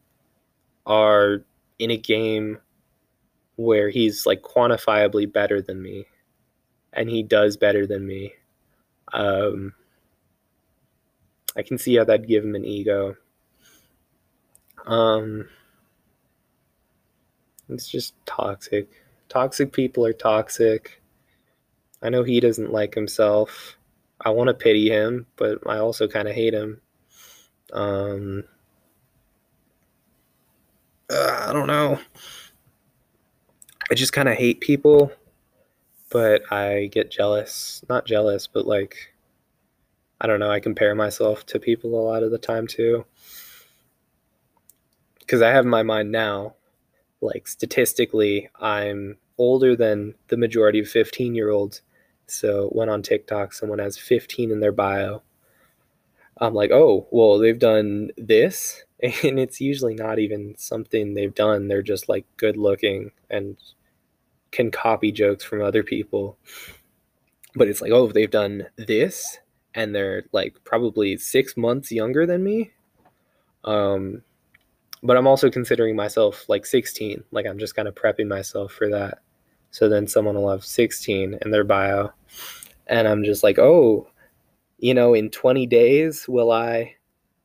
are 0.86 1.44
in 1.80 1.92
a 1.92 1.98
game 1.98 2.60
where 3.58 3.90
he's, 3.90 4.26
like, 4.26 4.42
quantifiably 4.42 5.32
better 5.32 5.62
than 5.62 5.82
me 5.82 6.08
and 6.94 7.10
he 7.10 7.24
does 7.24 7.58
better 7.58 7.86
than 7.86 8.08
me 8.08 8.34
um, 9.14 9.74
I 11.56 11.64
can 11.64 11.78
see 11.78 11.96
how 11.96 12.04
that'd 12.04 12.28
give 12.28 12.44
him 12.44 12.56
an 12.56 12.66
ego. 12.66 13.16
Um, 14.86 15.48
it's 17.70 17.88
just 17.88 18.14
toxic. 18.26 18.90
Toxic 19.30 19.74
people 19.74 20.06
are 20.06 20.14
toxic. 20.14 21.02
I 22.02 22.10
know 22.10 22.24
he 22.24 22.40
doesn't 22.40 22.72
like 22.72 22.94
himself. 22.94 23.78
I 24.22 24.30
want 24.32 24.48
to 24.50 24.54
pity 24.54 24.90
him, 24.90 25.28
but 25.36 25.60
I 25.68 25.78
also 25.78 26.08
kind 26.08 26.28
of 26.28 26.36
hate 26.36 26.54
him. 26.54 26.82
Um, 27.74 28.44
uh, 31.10 31.46
I 31.50 31.54
don't 31.54 31.68
know. 31.68 32.00
I 33.90 33.96
just 33.96 34.14
kind 34.14 34.28
of 34.28 34.36
hate 34.36 34.60
people 34.60 35.12
but 36.10 36.52
I 36.52 36.88
get 36.88 37.12
jealous. 37.12 37.84
Not 37.90 38.06
jealous, 38.06 38.48
but 38.48 38.66
like, 38.66 39.14
I 40.20 40.28
don't 40.28 40.40
know. 40.40 40.52
I 40.52 40.60
compare 40.60 40.96
myself 40.96 41.46
to 41.48 41.60
people 41.60 41.94
a 41.94 42.04
lot 42.04 42.24
of 42.24 42.32
the 42.32 42.38
time 42.38 42.68
too. 42.68 43.06
Because 45.20 45.42
I 45.42 45.50
have 45.50 45.66
my 45.66 45.84
mind 45.84 46.12
now, 46.12 46.56
like, 47.20 47.48
statistically, 47.48 48.50
I'm 48.60 49.18
older 49.38 49.76
than 49.76 50.16
the 50.30 50.38
majority 50.38 50.80
of 50.80 50.88
15 50.88 51.36
year 51.36 51.50
olds. 51.50 51.82
So 52.28 52.70
when 52.72 52.90
on 52.90 53.02
TikTok, 53.02 53.54
someone 53.54 53.80
has 53.80 53.98
15 53.98 54.52
in 54.52 54.60
their 54.60 54.72
bio. 54.72 55.22
I'm 56.40 56.54
like, 56.54 56.72
oh, 56.72 57.08
well, 57.12 57.38
they've 57.40 57.60
done 57.60 58.12
this. 58.18 58.84
And 59.24 59.40
it's 59.40 59.62
usually 59.62 59.94
not 59.94 60.18
even 60.18 60.56
something 60.58 61.14
they've 61.14 61.36
done. 61.36 61.68
They're 61.68 61.84
just 61.84 62.10
like 62.10 62.26
good 62.36 62.58
looking 62.58 63.12
and 63.30 63.56
can 64.50 64.72
copy 64.72 65.12
jokes 65.12 65.44
from 65.44 65.62
other 65.62 65.84
people. 65.84 66.40
But 67.54 67.68
it's 67.68 67.80
like, 67.80 67.92
oh, 67.92 68.08
they've 68.08 68.32
done 68.32 68.66
this 68.76 69.38
and 69.76 69.94
they're 69.94 70.24
like 70.32 70.56
probably 70.64 71.16
six 71.18 71.56
months 71.56 71.92
younger 71.92 72.26
than 72.26 72.44
me. 72.44 72.72
Um, 73.64 74.24
but 75.04 75.16
I'm 75.16 75.28
also 75.28 75.52
considering 75.52 75.96
myself 75.96 76.50
like 76.50 76.66
16. 76.66 77.24
Like 77.32 77.46
I'm 77.46 77.60
just 77.60 77.76
kind 77.76 77.88
of 77.88 77.94
prepping 77.94 78.28
myself 78.28 78.72
for 78.72 78.90
that. 78.90 79.20
So 79.78 79.88
then 79.88 80.08
someone 80.08 80.34
will 80.34 80.50
have 80.50 80.66
16 80.66 81.38
in 81.40 81.52
their 81.52 81.64
bio. 81.64 82.10
And 82.88 83.08
I'm 83.08 83.24
just 83.24 83.44
like, 83.44 83.60
oh, 83.60 84.08
you 84.80 84.96
know, 84.96 85.14
in 85.14 85.30
20 85.30 85.68
days, 85.68 86.28
will 86.28 86.52
I 86.52 86.96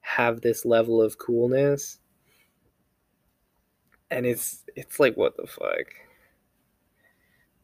have 0.01 0.41
this 0.41 0.65
level 0.65 1.03
of 1.03 1.19
coolness? 1.19 1.99
And 4.11 4.25
it's 4.25 4.65
it's 4.75 4.99
like 4.99 5.15
what 5.15 5.37
the 5.37 5.47
fuck? 5.47 5.93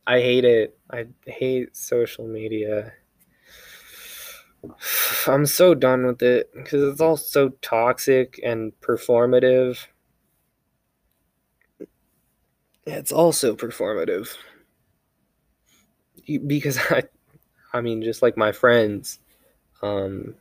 I 0.07 0.21
hate 0.21 0.45
it. 0.45 0.79
I 0.91 1.07
hate 1.25 1.75
social 1.75 2.27
media. 2.27 2.93
I'm 5.27 5.47
so 5.47 5.75
done 5.75 6.05
with 6.05 6.21
it 6.21 6.53
because 6.53 6.83
it's 6.83 7.01
all 7.01 7.17
so 7.17 7.53
toxic 7.63 8.39
and 8.45 8.73
performative. 8.83 9.79
It's 12.85 13.13
also 13.13 13.57
performative 13.57 14.37
because 16.37 16.79
I, 16.91 17.05
I 17.73 17.81
mean, 17.81 18.03
just 18.03 18.23
like 18.23 18.37
my 18.37 18.53
friends, 18.53 19.19
um, 19.83 20.35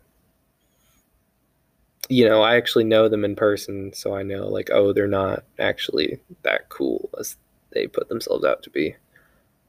you 2.10 2.28
know, 2.28 2.42
I 2.42 2.56
actually 2.56 2.86
know 2.86 3.10
them 3.10 3.26
in 3.26 3.36
person, 3.36 3.94
so 3.94 4.16
I 4.16 4.24
know 4.24 4.48
like, 4.48 4.70
oh, 4.72 4.94
they're 4.94 5.08
not 5.08 5.44
actually 5.60 6.20
that 6.44 6.70
cool 6.70 7.10
as 7.20 7.38
they 7.72 7.88
put 7.88 8.10
themselves 8.10 8.46
out 8.46 8.64
to 8.64 8.70
be. 8.70 8.96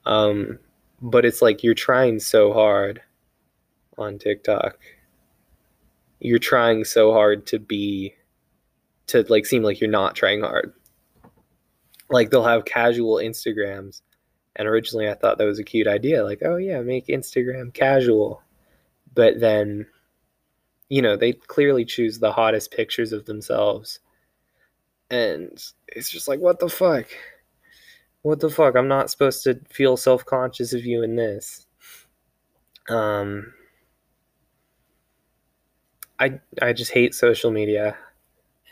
Um, 0.06 0.58
but 1.02 1.24
it's 1.24 1.42
like 1.42 1.62
you're 1.62 1.74
trying 1.74 2.20
so 2.20 2.52
hard 2.52 3.02
on 3.96 4.18
TikTok. 4.18 4.78
You're 6.20 6.38
trying 6.38 6.84
so 6.84 7.12
hard 7.12 7.46
to 7.48 7.58
be 7.58 8.14
to 9.08 9.24
like 9.28 9.46
seem 9.46 9.62
like 9.62 9.80
you're 9.80 9.90
not 9.90 10.14
trying 10.14 10.42
hard. 10.42 10.72
Like 12.10 12.30
they'll 12.30 12.44
have 12.44 12.64
casual 12.64 13.16
Instagrams 13.16 14.00
and 14.58 14.66
originally 14.68 15.08
I 15.08 15.14
thought 15.14 15.38
that 15.38 15.44
was 15.44 15.58
a 15.58 15.64
cute 15.64 15.86
idea 15.86 16.24
like 16.24 16.42
oh 16.44 16.56
yeah, 16.56 16.80
make 16.82 17.06
Instagram 17.06 17.72
casual. 17.72 18.42
But 19.14 19.40
then 19.40 19.86
you 20.90 21.02
know, 21.02 21.16
they 21.16 21.32
clearly 21.34 21.84
choose 21.84 22.18
the 22.18 22.32
hottest 22.32 22.70
pictures 22.72 23.12
of 23.12 23.26
themselves. 23.26 24.00
And 25.10 25.62
it's 25.88 26.10
just 26.10 26.28
like 26.28 26.40
what 26.40 26.58
the 26.58 26.68
fuck? 26.68 27.06
What 28.22 28.40
the 28.40 28.50
fuck? 28.50 28.76
I'm 28.76 28.88
not 28.88 29.10
supposed 29.10 29.44
to 29.44 29.60
feel 29.70 29.96
self-conscious 29.96 30.72
of 30.72 30.84
you 30.84 31.02
in 31.02 31.16
this. 31.16 31.66
Um 32.88 33.54
I 36.18 36.40
I 36.60 36.72
just 36.72 36.92
hate 36.92 37.14
social 37.14 37.50
media. 37.50 37.96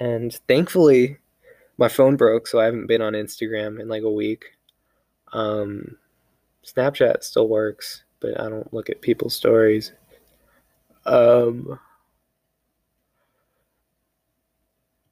And 0.01 0.35
thankfully 0.49 1.19
my 1.79 1.89
phone 1.89 2.17
broke, 2.17 2.47
so 2.47 2.59
I 2.59 2.65
haven't 2.65 2.87
been 2.87 3.03
on 3.03 3.13
Instagram 3.13 3.81
in 3.81 3.89
like 3.89 4.03
a 4.03 4.11
week. 4.11 4.56
Um 5.33 5.97
Snapchat 6.65 7.23
still 7.23 7.49
works, 7.49 8.05
but 8.21 8.41
I 8.41 8.49
don't 8.49 8.73
look 8.73 8.91
at 8.91 9.01
people's 9.01 9.37
stories. 9.37 9.93
Um 11.05 11.79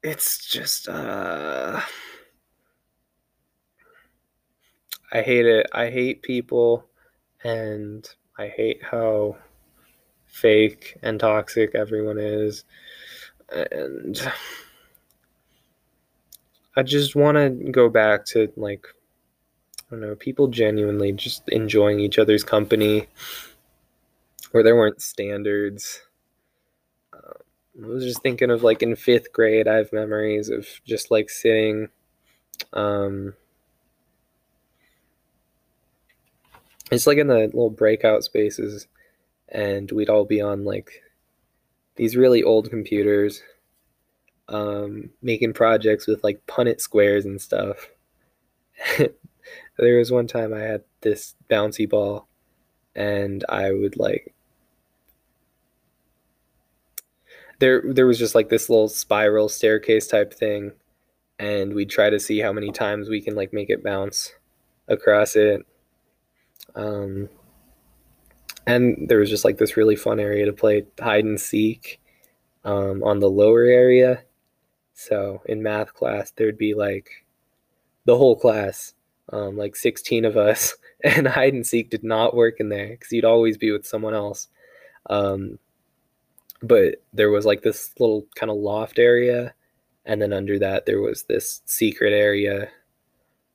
it's 0.03 0.45
just 0.47 0.87
uh 0.87 1.81
I 5.11 5.21
hate 5.21 5.45
it. 5.45 5.67
I 5.73 5.89
hate 5.89 6.21
people 6.21 6.85
and 7.43 8.07
I 8.37 8.47
hate 8.47 8.83
how 8.83 9.37
fake 10.27 10.97
and 11.03 11.19
toxic 11.19 11.75
everyone 11.75 12.17
is. 12.19 12.65
And 13.49 14.19
I 16.75 16.83
just 16.83 17.15
want 17.15 17.37
to 17.37 17.71
go 17.71 17.89
back 17.89 18.25
to 18.27 18.51
like 18.57 18.85
I 19.87 19.95
don't 19.95 20.01
know, 20.01 20.15
people 20.15 20.47
genuinely 20.47 21.11
just 21.11 21.47
enjoying 21.49 21.99
each 21.99 22.17
other's 22.17 22.43
company 22.43 23.07
where 24.51 24.63
there 24.63 24.75
weren't 24.75 25.01
standards. 25.01 26.01
Um, 27.13 27.83
I 27.83 27.87
was 27.87 28.03
just 28.03 28.21
thinking 28.21 28.49
of 28.49 28.63
like 28.63 28.81
in 28.81 28.95
fifth 28.95 29.31
grade, 29.31 29.67
I 29.67 29.75
have 29.75 29.93
memories 29.93 30.49
of 30.49 30.67
just 30.85 31.11
like 31.11 31.29
sitting 31.29 31.89
um, 32.73 33.33
it's 36.91 37.07
like 37.07 37.17
in 37.17 37.27
the 37.27 37.35
little 37.35 37.69
breakout 37.69 38.23
spaces 38.23 38.87
and 39.49 39.91
we'd 39.91 40.09
all 40.09 40.25
be 40.25 40.41
on 40.41 40.63
like 40.65 41.03
these 41.95 42.15
really 42.15 42.43
old 42.43 42.69
computers 42.69 43.41
um, 44.47 45.09
making 45.21 45.53
projects 45.53 46.07
with 46.07 46.23
like 46.23 46.45
Punnett 46.47 46.79
squares 46.79 47.25
and 47.25 47.41
stuff 47.41 47.89
there 49.77 49.97
was 49.97 50.11
one 50.11 50.27
time 50.27 50.53
i 50.53 50.59
had 50.59 50.83
this 51.01 51.35
bouncy 51.49 51.89
ball 51.89 52.27
and 52.95 53.43
i 53.49 53.71
would 53.71 53.97
like 53.97 54.33
there 57.59 57.81
there 57.85 58.07
was 58.07 58.19
just 58.19 58.35
like 58.35 58.49
this 58.49 58.69
little 58.69 58.87
spiral 58.87 59.49
staircase 59.49 60.07
type 60.07 60.33
thing 60.33 60.71
and 61.39 61.73
we'd 61.73 61.89
try 61.89 62.09
to 62.09 62.19
see 62.19 62.39
how 62.39 62.53
many 62.53 62.71
times 62.71 63.09
we 63.09 63.21
can 63.21 63.35
like 63.35 63.51
make 63.51 63.69
it 63.69 63.83
bounce 63.83 64.33
across 64.87 65.35
it 65.35 65.65
um, 66.75 67.29
and 68.67 69.07
there 69.07 69.19
was 69.19 69.29
just 69.29 69.45
like 69.45 69.57
this 69.57 69.77
really 69.77 69.95
fun 69.95 70.19
area 70.19 70.45
to 70.45 70.53
play 70.53 70.85
hide 70.99 71.23
and 71.23 71.39
seek 71.39 71.99
um, 72.63 73.03
on 73.03 73.19
the 73.19 73.29
lower 73.29 73.63
area. 73.63 74.23
So 74.93 75.41
in 75.45 75.61
math 75.61 75.93
class, 75.93 76.31
there'd 76.31 76.57
be 76.57 76.73
like 76.73 77.25
the 78.05 78.17
whole 78.17 78.35
class, 78.35 78.93
um, 79.31 79.57
like 79.57 79.75
16 79.75 80.25
of 80.25 80.37
us, 80.37 80.75
and 81.03 81.27
hide 81.27 81.53
and 81.53 81.65
seek 81.65 81.89
did 81.89 82.03
not 82.03 82.35
work 82.35 82.59
in 82.59 82.69
there 82.69 82.89
because 82.89 83.11
you'd 83.11 83.25
always 83.25 83.57
be 83.57 83.71
with 83.71 83.85
someone 83.85 84.13
else. 84.13 84.47
Um, 85.09 85.59
but 86.61 87.03
there 87.13 87.29
was 87.29 87.45
like 87.45 87.61
this 87.61 87.91
little 87.99 88.25
kind 88.35 88.49
of 88.49 88.57
loft 88.57 88.99
area, 88.99 89.53
and 90.05 90.21
then 90.21 90.33
under 90.33 90.59
that, 90.59 90.85
there 90.85 91.01
was 91.01 91.23
this 91.23 91.61
secret 91.65 92.13
area, 92.13 92.69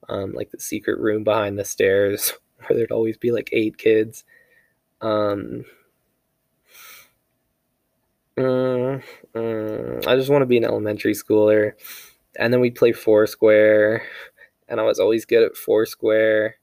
um, 0.08 0.32
like 0.32 0.50
the 0.50 0.60
secret 0.60 0.98
room 0.98 1.24
behind 1.24 1.58
the 1.58 1.64
stairs 1.64 2.32
where 2.66 2.76
there'd 2.76 2.92
always 2.92 3.16
be 3.16 3.32
like 3.32 3.48
eight 3.52 3.78
kids. 3.78 4.24
Um, 5.00 5.64
uh, 8.38 8.98
uh, 9.34 10.00
I 10.06 10.16
just 10.16 10.30
want 10.30 10.42
to 10.42 10.46
be 10.46 10.56
an 10.56 10.64
elementary 10.64 11.14
schooler. 11.14 11.72
And 12.36 12.52
then 12.52 12.60
we'd 12.60 12.76
play 12.76 12.92
Foursquare, 12.92 14.02
and 14.70 14.80
I 14.80 14.84
was 14.84 14.98
always 14.98 15.26
good 15.26 15.42
at 15.42 15.56
Foursquare. 15.56 16.56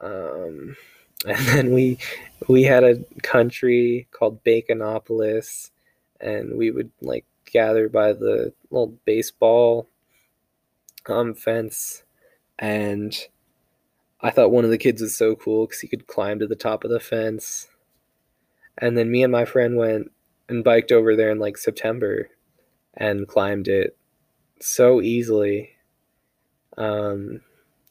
Um, 0.00 0.76
and 1.26 1.46
then 1.48 1.72
we 1.72 1.98
we 2.48 2.62
had 2.62 2.84
a 2.84 3.04
country 3.22 4.08
called 4.12 4.42
Baconopolis, 4.44 5.70
and 6.20 6.56
we 6.56 6.70
would 6.70 6.90
like 7.02 7.26
gather 7.52 7.88
by 7.88 8.14
the 8.14 8.54
little 8.70 8.94
baseball 9.04 9.88
um, 11.08 11.34
fence, 11.34 12.04
and 12.58 13.14
I 14.20 14.30
thought 14.30 14.52
one 14.52 14.64
of 14.64 14.70
the 14.70 14.78
kids 14.78 15.02
was 15.02 15.16
so 15.16 15.34
cool 15.34 15.66
because 15.66 15.80
he 15.80 15.88
could 15.88 16.06
climb 16.06 16.38
to 16.38 16.46
the 16.46 16.54
top 16.56 16.84
of 16.84 16.90
the 16.90 17.00
fence. 17.00 17.68
And 18.78 18.96
then 18.96 19.10
me 19.10 19.22
and 19.22 19.32
my 19.32 19.44
friend 19.44 19.76
went 19.76 20.12
and 20.48 20.64
biked 20.64 20.92
over 20.92 21.16
there 21.16 21.30
in 21.30 21.38
like 21.40 21.58
September 21.58 22.30
and 22.94 23.26
climbed 23.26 23.68
it 23.68 23.96
so 24.60 25.02
easily. 25.02 25.71
Um, 26.76 27.40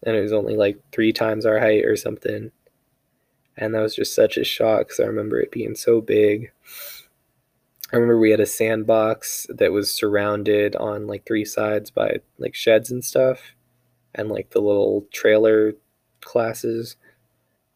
and 0.03 0.15
it 0.15 0.21
was 0.21 0.33
only 0.33 0.55
like 0.55 0.79
three 0.91 1.13
times 1.13 1.45
our 1.45 1.59
height 1.59 1.85
or 1.85 1.95
something. 1.95 2.51
And 3.57 3.75
that 3.75 3.81
was 3.81 3.95
just 3.95 4.15
such 4.15 4.37
a 4.37 4.43
shock 4.43 4.87
because 4.87 4.99
I 4.99 5.05
remember 5.05 5.39
it 5.39 5.51
being 5.51 5.75
so 5.75 6.01
big. 6.01 6.51
I 7.91 7.97
remember 7.97 8.17
we 8.17 8.31
had 8.31 8.39
a 8.39 8.45
sandbox 8.45 9.45
that 9.49 9.71
was 9.71 9.93
surrounded 9.93 10.75
on 10.77 11.07
like 11.07 11.25
three 11.25 11.45
sides 11.45 11.91
by 11.91 12.21
like 12.37 12.55
sheds 12.55 12.89
and 12.89 13.03
stuff 13.03 13.53
and 14.15 14.29
like 14.29 14.51
the 14.51 14.61
little 14.61 15.05
trailer 15.11 15.73
classes. 16.21 16.95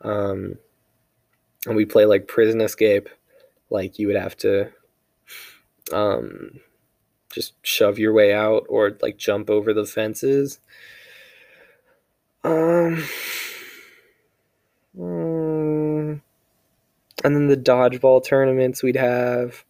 Um, 0.02 0.58
and 1.68 1.76
we 1.76 1.86
play 1.86 2.06
like 2.06 2.28
prison 2.28 2.62
escape. 2.62 3.10
Like 3.70 4.00
you 4.00 4.08
would 4.08 4.15
have 4.15 4.38
to 4.38 4.72
um, 5.91 6.62
just 7.36 7.54
shove 7.63 8.00
your 8.00 8.13
way 8.13 8.34
out 8.34 8.65
or 8.69 8.98
like 9.02 9.17
jump 9.17 9.50
over 9.52 9.74
the 9.74 9.86
fences. 9.86 10.60
Um, 12.43 13.04
um 15.00 16.21
and 17.24 17.36
then 17.36 17.48
the 17.48 17.58
dodgeball 17.58 18.24
tournaments 18.24 18.84
we'd 18.84 18.95
have. 18.95 19.63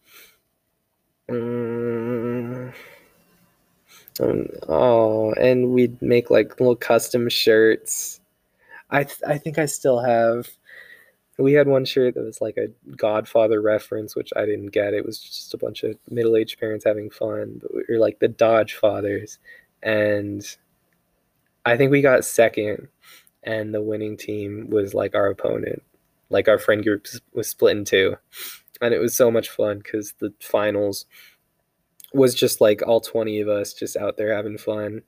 Um, 1.30 2.74
oh, 4.70 5.34
and 5.34 5.70
we'd 5.72 6.02
make 6.02 6.30
like 6.30 6.60
little 6.60 6.76
custom 6.76 7.30
shirts 7.30 8.20
I 8.90 9.04
th- 9.04 9.20
I 9.28 9.38
think 9.38 9.58
I 9.58 9.66
still 9.66 10.00
have. 10.00 10.50
We 11.38 11.54
had 11.54 11.68
one 11.68 11.86
shirt 11.86 12.16
that 12.16 12.24
was 12.24 12.40
like 12.40 12.58
a 12.58 12.70
Godfather 12.96 13.62
reference, 13.62 14.16
which 14.16 14.32
I 14.36 14.46
didn't 14.46 14.68
get. 14.68 14.94
It 14.94 15.06
was 15.06 15.20
just 15.20 15.54
a 15.54 15.58
bunch 15.58 15.84
of 15.84 15.98
middle 16.10 16.38
aged 16.38 16.60
parents 16.60 16.86
having 16.86 17.10
fun, 17.10 17.60
but 17.62 17.74
we 17.74 17.84
were 17.90 18.00
like 18.00 18.20
the 18.20 18.30
Dodge 18.30 18.76
Fathers, 18.76 19.40
and 19.84 20.44
I 21.66 21.76
think 21.78 21.92
we 21.92 22.02
got 22.02 22.24
second, 22.24 22.88
and 23.44 23.74
the 23.74 23.82
winning 23.82 24.18
team 24.18 24.70
was 24.70 24.94
like 24.94 25.16
our 25.16 25.28
opponent. 25.28 25.84
Like 26.30 26.48
our 26.48 26.58
friend 26.58 26.84
group 26.84 27.06
was 27.34 27.50
split 27.50 27.78
in 27.78 27.86
two, 27.86 28.16
and 28.82 28.94
it 28.94 29.00
was 29.00 29.16
so 29.16 29.30
much 29.30 29.50
fun 29.50 29.80
because 29.80 30.14
the 30.20 30.34
finals 30.40 31.06
was 32.14 32.34
just 32.34 32.62
like 32.62 32.82
all 32.88 33.02
20 33.02 33.42
of 33.42 33.50
us 33.50 33.74
just 33.74 33.98
out 33.98 34.18
there 34.18 34.34
having 34.34 34.58
fun. 34.58 35.02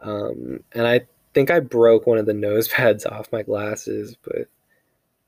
Um, 0.00 0.60
and 0.72 0.86
I 0.86 1.02
think 1.34 1.50
I 1.50 1.60
broke 1.60 2.06
one 2.06 2.18
of 2.18 2.26
the 2.26 2.34
nose 2.34 2.68
pads 2.68 3.04
off 3.06 3.32
my 3.32 3.42
glasses, 3.42 4.16
but 4.22 4.48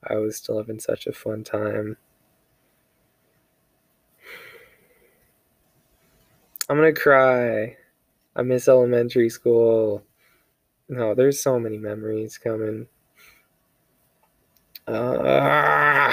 I 0.09 0.17
was 0.17 0.37
still 0.37 0.59
having 0.59 0.81
such 0.81 1.07
a 1.07 1.13
fun 1.13 1.45
time. 1.45 1.97
I'm 6.69 6.77
gonna 6.77 6.93
cry. 6.93 7.77
I 8.37 8.43
miss 8.43 8.69
elementary 8.69 9.31
school. 9.31 10.05
No, 10.89 11.15
there's 11.15 11.41
so 11.43 11.61
many 11.61 11.79
memories 11.79 12.39
coming. 12.39 12.89
Uh, 14.87 16.13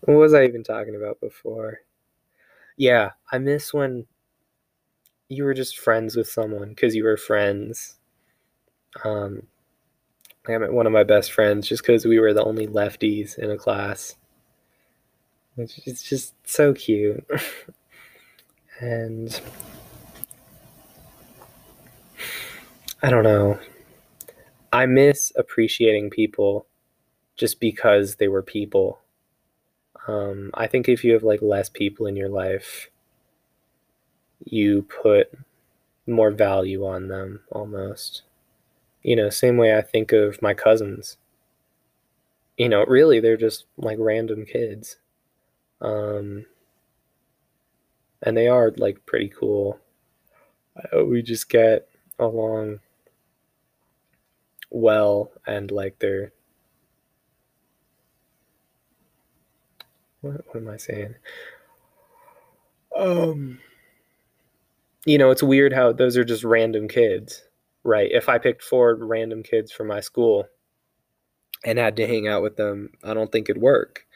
what 0.00 0.14
was 0.16 0.34
I 0.34 0.44
even 0.44 0.62
talking 0.62 0.96
about 0.96 1.20
before? 1.20 1.80
Yeah, 2.76 3.12
I 3.32 3.38
miss 3.38 3.74
when 3.74 4.06
you 5.28 5.44
were 5.44 5.54
just 5.54 5.78
friends 5.78 6.16
with 6.16 6.28
someone 6.28 6.70
because 6.70 6.94
you 6.96 7.04
were 7.04 7.16
friends 7.16 7.96
um, 9.04 9.42
I 10.48 10.58
met 10.58 10.72
one 10.72 10.86
of 10.86 10.92
my 10.92 11.04
best 11.04 11.32
friends 11.32 11.68
just 11.68 11.82
because 11.82 12.04
we 12.04 12.20
were 12.20 12.32
the 12.32 12.44
only 12.44 12.66
lefties 12.66 13.38
in 13.38 13.50
a 13.50 13.56
class. 13.56 14.16
It's 15.56 16.02
just 16.02 16.34
so 16.46 16.74
cute. 16.74 17.26
and 18.80 19.40
I 23.02 23.10
don't 23.10 23.24
know. 23.24 23.58
I 24.72 24.86
miss 24.86 25.32
appreciating 25.36 26.10
people 26.10 26.66
just 27.36 27.60
because 27.60 28.16
they 28.16 28.28
were 28.28 28.42
people. 28.42 29.00
Um, 30.06 30.50
I 30.54 30.66
think 30.66 30.88
if 30.88 31.04
you 31.04 31.12
have 31.14 31.22
like 31.22 31.42
less 31.42 31.68
people 31.68 32.06
in 32.06 32.16
your 32.16 32.28
life, 32.28 32.90
you 34.44 34.82
put 34.82 35.32
more 36.06 36.30
value 36.30 36.86
on 36.86 37.08
them 37.08 37.40
almost. 37.50 38.22
You 39.06 39.14
know, 39.14 39.30
same 39.30 39.56
way 39.56 39.76
I 39.78 39.82
think 39.82 40.10
of 40.10 40.42
my 40.42 40.52
cousins. 40.52 41.16
You 42.56 42.68
know, 42.68 42.84
really, 42.86 43.20
they're 43.20 43.36
just 43.36 43.66
like 43.76 43.98
random 44.00 44.44
kids. 44.44 44.96
Um, 45.80 46.46
and 48.20 48.36
they 48.36 48.48
are 48.48 48.72
like 48.76 49.06
pretty 49.06 49.28
cool. 49.28 49.78
Uh, 50.76 51.04
we 51.04 51.22
just 51.22 51.48
get 51.48 51.88
along 52.18 52.80
well 54.70 55.30
and 55.46 55.70
like 55.70 56.00
they're 56.00 56.32
what, 60.20 60.44
what 60.48 60.56
am 60.56 60.68
I 60.68 60.78
saying? 60.78 61.14
Um 62.96 63.60
you 65.06 65.18
know, 65.18 65.30
it's 65.30 65.42
weird 65.42 65.72
how 65.72 65.92
those 65.92 66.16
are 66.16 66.24
just 66.24 66.42
random 66.44 66.88
kids, 66.88 67.45
right? 67.86 68.10
If 68.10 68.28
I 68.28 68.38
picked 68.38 68.62
four 68.62 68.94
random 68.96 69.42
kids 69.42 69.72
from 69.72 69.86
my 69.86 70.00
school 70.00 70.48
and 71.64 71.78
had 71.78 71.96
to 71.96 72.06
hang 72.06 72.28
out 72.28 72.42
with 72.42 72.56
them, 72.56 72.90
I 73.02 73.14
don't 73.14 73.30
think 73.30 73.48
it'd 73.48 73.62
work. 73.62 74.06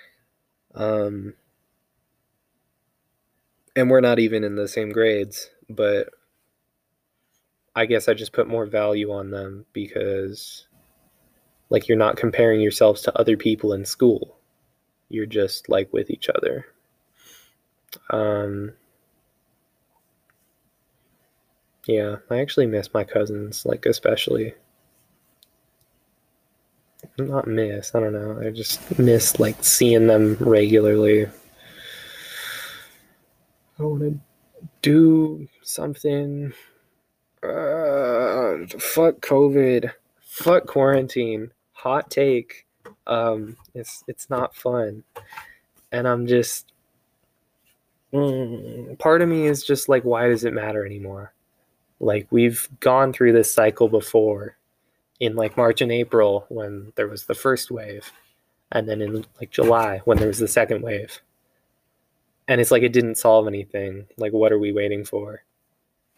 Um, 0.74 1.34
and 3.76 3.90
we're 3.90 4.00
not 4.00 4.18
even 4.18 4.44
in 4.44 4.56
the 4.56 4.68
same 4.68 4.90
grades, 4.90 5.50
but 5.68 6.10
I 7.74 7.86
guess 7.86 8.08
I 8.08 8.14
just 8.14 8.32
put 8.32 8.48
more 8.48 8.66
value 8.66 9.12
on 9.12 9.30
them 9.30 9.64
because, 9.72 10.66
like, 11.70 11.88
you're 11.88 11.96
not 11.96 12.16
comparing 12.16 12.60
yourselves 12.60 13.02
to 13.02 13.18
other 13.18 13.36
people 13.36 13.72
in 13.72 13.84
school. 13.84 14.36
You're 15.08 15.26
just 15.26 15.68
like 15.68 15.92
with 15.92 16.10
each 16.10 16.28
other. 16.28 16.66
Um, 18.10 18.72
yeah, 21.90 22.16
I 22.30 22.38
actually 22.38 22.66
miss 22.66 22.94
my 22.94 23.02
cousins, 23.02 23.66
like, 23.66 23.84
especially. 23.84 24.54
Not 27.18 27.48
miss, 27.48 27.94
I 27.94 28.00
don't 28.00 28.12
know. 28.12 28.40
I 28.40 28.50
just 28.50 28.98
miss, 28.98 29.40
like, 29.40 29.64
seeing 29.64 30.06
them 30.06 30.36
regularly. 30.38 31.26
I 33.78 33.82
want 33.82 34.02
to 34.02 34.20
do 34.82 35.48
something 35.62 36.52
uh, 37.42 38.66
fuck 38.78 39.20
COVID, 39.20 39.90
fuck 40.20 40.66
quarantine. 40.66 41.50
Hot 41.72 42.08
take. 42.10 42.66
Um, 43.06 43.56
it's 43.74 44.04
it's 44.06 44.30
not 44.30 44.54
fun, 44.54 45.02
and 45.90 46.06
I'm 46.06 46.26
just. 46.26 46.72
Mm, 48.12 48.98
part 48.98 49.22
of 49.22 49.28
me 49.28 49.46
is 49.46 49.64
just 49.64 49.88
like, 49.88 50.04
why 50.04 50.28
does 50.28 50.44
it 50.44 50.52
matter 50.52 50.84
anymore? 50.84 51.32
Like 52.00 52.26
we've 52.30 52.68
gone 52.80 53.12
through 53.12 53.32
this 53.32 53.52
cycle 53.52 53.88
before, 53.88 54.56
in 55.20 55.36
like 55.36 55.56
March 55.56 55.80
and 55.82 55.92
April 55.92 56.46
when 56.48 56.92
there 56.96 57.08
was 57.08 57.24
the 57.24 57.34
first 57.34 57.70
wave, 57.70 58.12
and 58.72 58.88
then 58.88 59.02
in 59.02 59.26
like 59.40 59.50
July 59.50 60.00
when 60.04 60.18
there 60.18 60.28
was 60.28 60.38
the 60.38 60.48
second 60.48 60.82
wave. 60.82 61.20
And 62.48 62.60
it's 62.60 62.70
like 62.70 62.82
it 62.82 62.92
didn't 62.92 63.18
solve 63.18 63.46
anything. 63.46 64.06
Like, 64.16 64.32
what 64.32 64.50
are 64.50 64.58
we 64.58 64.72
waiting 64.72 65.04
for? 65.04 65.44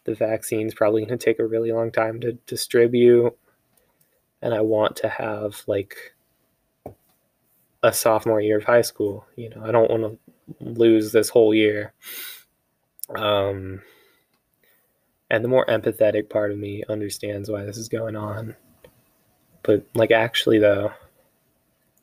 the 0.05 0.15
vaccine's 0.15 0.75
probably 0.75 1.03
going 1.05 1.19
to 1.19 1.25
take 1.25 1.39
a 1.39 1.47
really 1.47 1.73
long 1.73 1.91
time 1.91 2.21
to 2.21 2.33
distribute 2.47 3.37
and 4.41 4.55
i 4.55 4.61
want 4.61 4.97
to 4.97 5.09
have 5.09 5.63
like 5.67 6.15
a 7.83 7.93
sophomore 7.93 8.41
year 8.41 8.59
of 8.59 8.65
high 8.65 8.81
school 8.83 9.27
you 9.37 9.49
know 9.51 9.63
i 9.65 9.71
don't 9.71 9.91
want 9.91 10.03
to 10.03 10.19
lose 10.61 11.13
this 11.13 11.29
whole 11.29 11.55
year 11.55 11.93
um 13.15 13.81
and 15.33 15.43
the 15.43 15.49
more 15.49 15.67
empathetic 15.67 16.31
part 16.31 16.53
of 16.53 16.59
me 16.59 16.85
understands 16.89 17.51
why 17.51 17.65
this 17.65 17.77
is 17.77 17.89
going 17.89 18.15
on 18.15 18.55
but 19.65 19.85
like 19.95 20.13
actually 20.13 20.61
though 20.61 20.93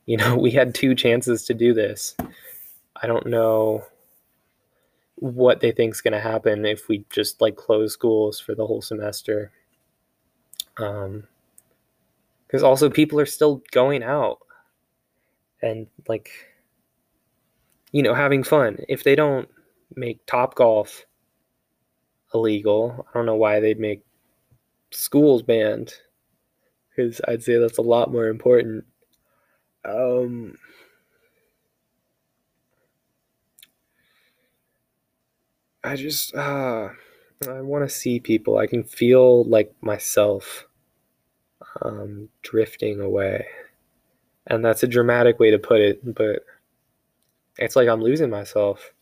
you 0.06 0.18
know 0.18 0.36
we 0.46 0.52
had 0.52 0.76
two 0.76 0.94
chances 0.94 1.46
to 1.46 1.54
do 1.54 1.74
this 1.74 2.18
i 3.02 3.08
don't 3.08 3.26
know 3.26 3.86
what 5.20 5.60
they 5.60 5.72
think 5.72 5.94
is 5.94 6.02
going 6.02 6.14
to 6.14 6.20
happen 6.20 6.66
if 6.66 6.88
we 6.88 7.06
just 7.10 7.42
like 7.42 7.56
close 7.56 7.94
schools 7.94 8.40
for 8.40 8.56
the 8.56 8.66
whole 8.66 8.82
semester. 8.82 9.52
Um, 10.78 11.28
because 12.48 12.64
also 12.64 12.90
people 12.90 13.20
are 13.20 13.26
still 13.26 13.62
going 13.72 14.02
out 14.02 14.40
and 15.62 15.88
like, 16.08 16.32
you 17.92 18.02
know, 18.02 18.14
having 18.14 18.44
fun. 18.44 18.78
If 18.88 19.04
they 19.04 19.16
don't 19.16 19.48
make 19.96 20.26
Top 20.26 20.56
Golf 20.56 21.06
illegal, 22.34 23.06
I 23.10 23.18
don't 23.18 23.26
know 23.26 23.36
why 23.36 23.60
they'd 23.60 23.80
make 23.80 24.04
schools 24.92 25.44
banned. 25.44 25.94
Because 26.90 27.22
I'd 27.28 27.44
say 27.44 27.58
that's 27.58 27.78
a 27.78 27.84
lot 27.84 28.12
more 28.12 28.28
important. 28.28 28.86
Um, 29.86 30.58
I 35.84 35.96
just 35.98 36.34
uh 36.36 36.90
I 37.48 37.62
want 37.62 37.88
to 37.88 37.94
see 37.94 38.20
people. 38.20 38.58
I 38.58 38.68
can 38.68 38.84
feel 38.84 39.44
like 39.46 39.74
myself 39.82 40.68
um, 41.82 42.30
drifting 42.42 43.00
away. 43.00 43.48
And 44.48 44.66
that's 44.66 44.84
a 44.84 44.88
dramatic 44.88 45.40
way 45.40 45.52
to 45.52 45.60
put 45.60 45.80
it, 45.80 46.16
but 46.16 46.44
it's 47.58 47.76
like 47.76 47.88
I'm 47.88 48.02
losing 48.02 48.30
myself. 48.30 48.94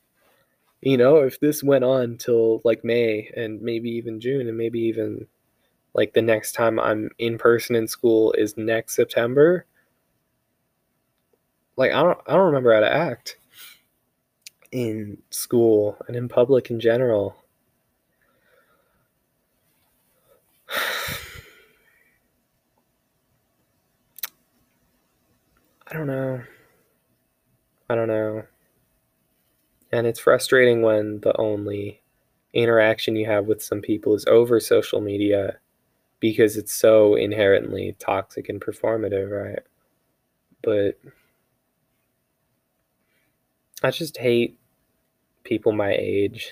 You 0.88 0.96
know, 0.96 1.18
if 1.18 1.38
this 1.42 1.62
went 1.62 1.84
on 1.84 2.16
till 2.16 2.62
like 2.64 2.86
May 2.86 3.30
and 3.36 3.62
maybe 3.62 3.90
even 3.90 4.22
June 4.22 4.48
and 4.48 4.58
maybe 4.58 4.80
even 4.80 5.28
like 5.94 6.14
the 6.14 6.22
next 6.22 6.54
time 6.54 6.80
I'm 6.80 7.10
in 7.18 7.38
person 7.38 7.76
in 7.76 7.90
school 7.90 8.32
is 8.38 8.56
next 8.56 8.96
September, 8.96 9.66
like 11.76 11.92
I 11.92 12.02
don't 12.02 12.18
I 12.26 12.36
don't 12.36 12.46
remember 12.46 12.74
how 12.74 12.80
to 12.80 12.90
act 12.90 13.36
in 14.72 15.18
school 15.30 15.98
and 16.08 16.16
in 16.16 16.30
public 16.30 16.72
in 16.72 16.80
general. 16.80 17.36
I 25.90 25.92
don't 25.92 26.08
know. 26.08 26.44
I 27.90 27.96
don't 27.96 28.08
know. 28.08 28.46
And 29.92 30.06
it's 30.06 30.20
frustrating 30.20 30.82
when 30.82 31.22
the 31.22 31.36
only 31.40 32.02
interaction 32.54 33.16
you 33.16 33.26
have 33.26 33.46
with 33.46 33.64
some 33.64 33.82
people 33.82 34.16
is 34.16 34.26
over 34.26 34.60
social 34.60 35.02
media 35.02 35.58
because 36.20 36.58
it's 36.58 36.74
so 36.74 37.16
inherently 37.16 37.96
toxic 38.00 38.50
and 38.50 38.60
performative, 38.60 39.30
right? 39.30 39.64
But 40.62 41.00
I 43.84 43.92
just 43.92 44.18
hate 44.18 44.60
people 45.44 45.72
my 45.72 45.96
age. 45.98 46.52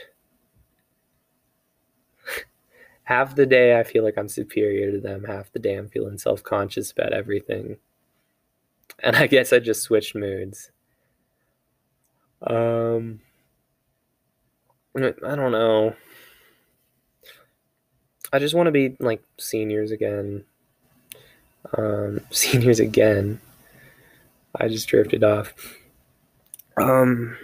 half 3.03 3.35
the 3.35 3.45
day 3.45 3.79
I 3.79 3.83
feel 3.83 4.03
like 4.03 4.17
I'm 4.17 4.29
superior 4.29 4.91
to 4.91 4.99
them, 4.99 5.23
half 5.25 5.51
the 5.51 5.59
day 5.59 5.75
I'm 5.75 5.89
feeling 5.89 6.17
self 6.17 6.43
conscious 6.43 6.91
about 6.91 7.13
everything. 7.13 7.77
And 8.99 9.15
I 9.15 9.27
guess 9.27 9.51
I 9.51 9.59
just 9.59 9.81
switched 9.83 10.15
moods. 10.15 10.71
Um, 12.41 13.21
I 14.95 15.35
don't 15.35 15.51
know. 15.51 15.95
I 18.31 18.39
just 18.39 18.55
want 18.55 18.67
to 18.67 18.71
be 18.71 18.95
like 18.99 19.23
seniors 19.37 19.91
again. 19.91 20.45
Um, 21.77 22.21
seniors 22.31 22.79
again. 22.79 23.39
I 24.55 24.67
just 24.67 24.87
drifted 24.87 25.23
off. 25.23 25.53
Um, 26.77 27.37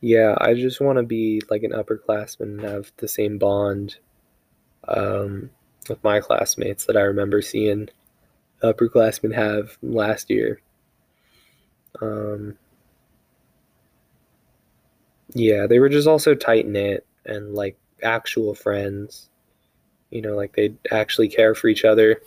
yeah, 0.00 0.36
I 0.38 0.54
just 0.54 0.80
want 0.80 0.98
to 0.98 1.02
be 1.02 1.42
like 1.50 1.62
an 1.62 1.72
upperclassman 1.72 2.40
and 2.40 2.60
have 2.62 2.92
the 2.98 3.08
same 3.08 3.38
bond 3.38 3.96
um, 4.86 5.50
with 5.88 6.02
my 6.04 6.20
classmates 6.20 6.84
that 6.86 6.96
I 6.96 7.02
remember 7.02 7.42
seeing 7.42 7.88
upperclassmen 8.62 9.34
have 9.34 9.76
last 9.82 10.30
year. 10.30 10.60
Um, 12.00 12.56
yeah, 15.38 15.66
they 15.66 15.78
were 15.78 15.88
just 15.88 16.08
also 16.08 16.34
tight 16.34 16.66
knit 16.66 17.06
and 17.24 17.54
like 17.54 17.78
actual 18.02 18.54
friends. 18.54 19.30
You 20.10 20.22
know, 20.22 20.34
like 20.34 20.54
they'd 20.56 20.76
actually 20.90 21.28
care 21.28 21.54
for 21.54 21.68
each 21.68 21.84
other. 21.84 22.20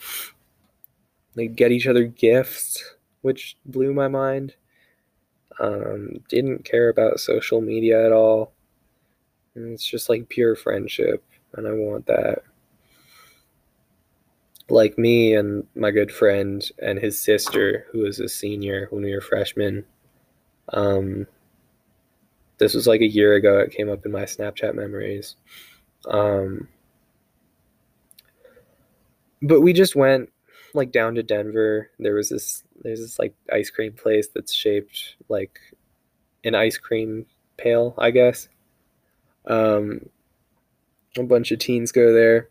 Like 1.35 1.55
get 1.55 1.71
each 1.71 1.87
other 1.87 2.05
gifts, 2.05 2.83
which 3.21 3.57
blew 3.65 3.93
my 3.93 4.07
mind. 4.07 4.55
Um, 5.59 6.23
didn't 6.29 6.65
care 6.65 6.89
about 6.89 7.19
social 7.19 7.61
media 7.61 8.05
at 8.05 8.11
all. 8.11 8.53
And 9.55 9.73
it's 9.73 9.85
just 9.85 10.09
like 10.09 10.29
pure 10.29 10.55
friendship, 10.55 11.23
and 11.53 11.67
I 11.67 11.71
want 11.71 12.05
that. 12.05 12.43
Like 14.69 14.97
me 14.97 15.35
and 15.35 15.67
my 15.75 15.91
good 15.91 16.11
friend 16.11 16.63
and 16.81 16.97
his 16.97 17.19
sister, 17.19 17.85
who 17.91 17.99
was 17.99 18.19
a 18.19 18.29
senior 18.29 18.87
when 18.89 19.03
we 19.03 19.13
were 19.13 19.19
freshmen. 19.19 19.83
Um, 20.69 21.27
this 22.61 22.75
was 22.75 22.85
like 22.85 23.01
a 23.01 23.07
year 23.07 23.33
ago. 23.33 23.57
It 23.57 23.71
came 23.71 23.89
up 23.89 24.05
in 24.05 24.11
my 24.11 24.21
Snapchat 24.21 24.75
memories. 24.75 25.35
Um, 26.07 26.67
but 29.41 29.61
we 29.61 29.73
just 29.73 29.95
went 29.95 30.29
like 30.75 30.91
down 30.91 31.15
to 31.15 31.23
Denver. 31.23 31.89
There 31.97 32.13
was 32.13 32.29
this 32.29 32.63
there's 32.83 32.99
this 32.99 33.17
like 33.17 33.33
ice 33.51 33.71
cream 33.71 33.93
place 33.93 34.27
that's 34.27 34.53
shaped 34.53 35.15
like 35.27 35.57
an 36.43 36.53
ice 36.53 36.77
cream 36.77 37.25
pail, 37.57 37.95
I 37.97 38.11
guess. 38.11 38.47
Um, 39.47 40.09
a 41.17 41.23
bunch 41.23 41.51
of 41.51 41.57
teens 41.57 41.91
go 41.91 42.13
there, 42.13 42.49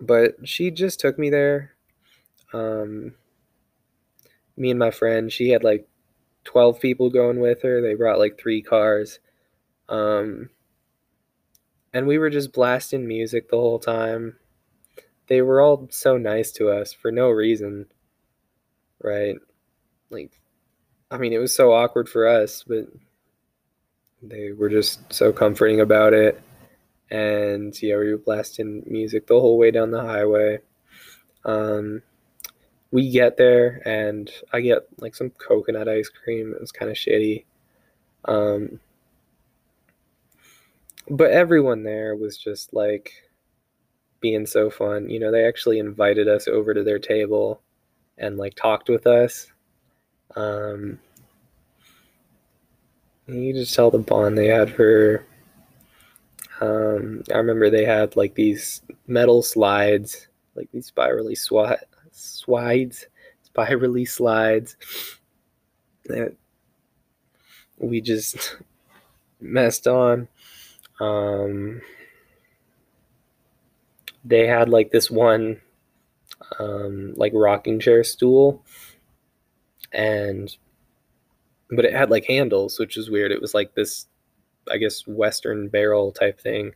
but 0.00 0.36
she 0.42 0.72
just 0.72 0.98
took 0.98 1.20
me 1.20 1.30
there. 1.30 1.70
Um, 2.52 3.14
me 4.56 4.70
and 4.70 4.78
my 4.78 4.90
friend, 4.90 5.32
she 5.32 5.50
had 5.50 5.62
like 5.62 5.88
12 6.46 6.80
people 6.80 7.10
going 7.10 7.40
with 7.40 7.62
her. 7.62 7.82
They 7.82 7.94
brought 7.94 8.18
like 8.18 8.38
three 8.38 8.62
cars. 8.62 9.18
Um, 9.88 10.50
and 11.92 12.06
we 12.06 12.18
were 12.18 12.30
just 12.30 12.52
blasting 12.52 13.06
music 13.06 13.50
the 13.50 13.56
whole 13.56 13.78
time. 13.78 14.36
They 15.28 15.42
were 15.42 15.60
all 15.60 15.88
so 15.90 16.16
nice 16.16 16.52
to 16.52 16.70
us 16.70 16.92
for 16.92 17.10
no 17.10 17.28
reason. 17.28 17.86
Right? 19.02 19.36
Like, 20.08 20.40
I 21.10 21.18
mean, 21.18 21.32
it 21.32 21.38
was 21.38 21.54
so 21.54 21.72
awkward 21.72 22.08
for 22.08 22.26
us, 22.26 22.64
but 22.66 22.86
they 24.22 24.52
were 24.52 24.70
just 24.70 25.12
so 25.12 25.32
comforting 25.32 25.80
about 25.80 26.14
it. 26.14 26.40
And 27.10 27.80
yeah, 27.82 27.96
we 27.96 28.10
were 28.10 28.18
blasting 28.18 28.82
music 28.86 29.26
the 29.26 29.38
whole 29.38 29.58
way 29.58 29.70
down 29.70 29.90
the 29.90 30.02
highway. 30.02 30.58
Um, 31.44 32.02
we 32.96 33.10
get 33.10 33.36
there 33.36 33.82
and 33.84 34.30
I 34.54 34.62
get 34.62 34.86
like 35.00 35.14
some 35.14 35.28
coconut 35.28 35.86
ice 35.86 36.08
cream. 36.08 36.54
It 36.54 36.60
was 36.62 36.72
kind 36.72 36.90
of 36.90 36.96
shitty. 36.96 37.44
Um, 38.24 38.80
but 41.10 41.30
everyone 41.30 41.82
there 41.82 42.16
was 42.16 42.38
just 42.38 42.72
like 42.72 43.12
being 44.20 44.46
so 44.46 44.70
fun. 44.70 45.10
You 45.10 45.20
know, 45.20 45.30
they 45.30 45.44
actually 45.44 45.78
invited 45.78 46.26
us 46.26 46.48
over 46.48 46.72
to 46.72 46.82
their 46.82 46.98
table 46.98 47.60
and 48.16 48.38
like 48.38 48.54
talked 48.54 48.88
with 48.88 49.06
us. 49.06 49.52
Um, 50.34 50.98
you 53.26 53.52
just 53.52 53.74
tell 53.74 53.90
the 53.90 53.98
bond 53.98 54.38
they 54.38 54.46
had 54.46 54.74
for. 54.74 55.22
Um, 56.62 57.24
I 57.30 57.36
remember 57.36 57.68
they 57.68 57.84
had 57.84 58.16
like 58.16 58.34
these 58.34 58.80
metal 59.06 59.42
slides, 59.42 60.28
like 60.54 60.70
these 60.72 60.86
spirally 60.86 61.34
swat 61.34 61.80
slides, 62.16 63.06
spirally 63.42 64.04
slides 64.18 64.76
that 66.06 66.34
we 67.78 68.00
just 68.00 68.56
messed 69.40 69.86
on. 69.86 70.28
Um, 71.00 71.82
they 74.24 74.46
had 74.46 74.68
like 74.68 74.90
this 74.90 75.10
one 75.10 75.60
um, 76.58 77.14
like 77.16 77.32
rocking 77.34 77.80
chair 77.80 78.04
stool 78.04 78.64
and 79.92 80.56
but 81.70 81.84
it 81.84 81.92
had 81.92 82.10
like 82.10 82.24
handles 82.26 82.78
which 82.78 82.96
was 82.96 83.10
weird. 83.10 83.32
It 83.32 83.40
was 83.40 83.54
like 83.54 83.74
this 83.74 84.06
i 84.70 84.78
guess 84.78 85.06
western 85.06 85.68
barrel 85.68 86.12
type 86.12 86.40
thing. 86.40 86.72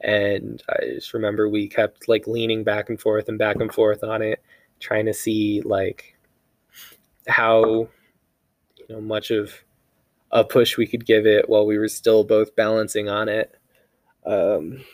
And 0.00 0.62
i 0.68 0.86
just 0.94 1.14
remember 1.14 1.48
we 1.48 1.68
kept 1.68 2.08
like 2.08 2.26
leaning 2.26 2.64
back 2.64 2.90
and 2.90 3.00
forth 3.00 3.28
and 3.28 3.38
back 3.38 3.56
and 3.56 3.72
forth 3.72 4.04
on 4.04 4.22
it 4.22 4.42
trying 4.80 5.06
to 5.06 5.14
see 5.14 5.62
like 5.64 6.16
how 7.28 7.88
you 8.76 8.86
know 8.88 9.00
much 9.00 9.30
of 9.30 9.52
a 10.30 10.44
push 10.44 10.76
we 10.76 10.86
could 10.86 11.06
give 11.06 11.26
it 11.26 11.48
while 11.48 11.66
we 11.66 11.78
were 11.78 11.88
still 11.88 12.24
both 12.24 12.56
balancing 12.56 13.08
on 13.08 13.28
it. 13.28 13.56
Um, 14.26 14.84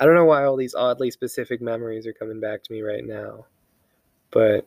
I 0.00 0.04
don't 0.06 0.14
know 0.14 0.24
why 0.24 0.44
all 0.44 0.56
these 0.56 0.74
oddly 0.74 1.10
specific 1.10 1.60
memories 1.60 2.06
are 2.06 2.12
coming 2.12 2.40
back 2.40 2.62
to 2.64 2.72
me 2.72 2.82
right 2.82 3.04
now, 3.04 3.46
but 4.30 4.66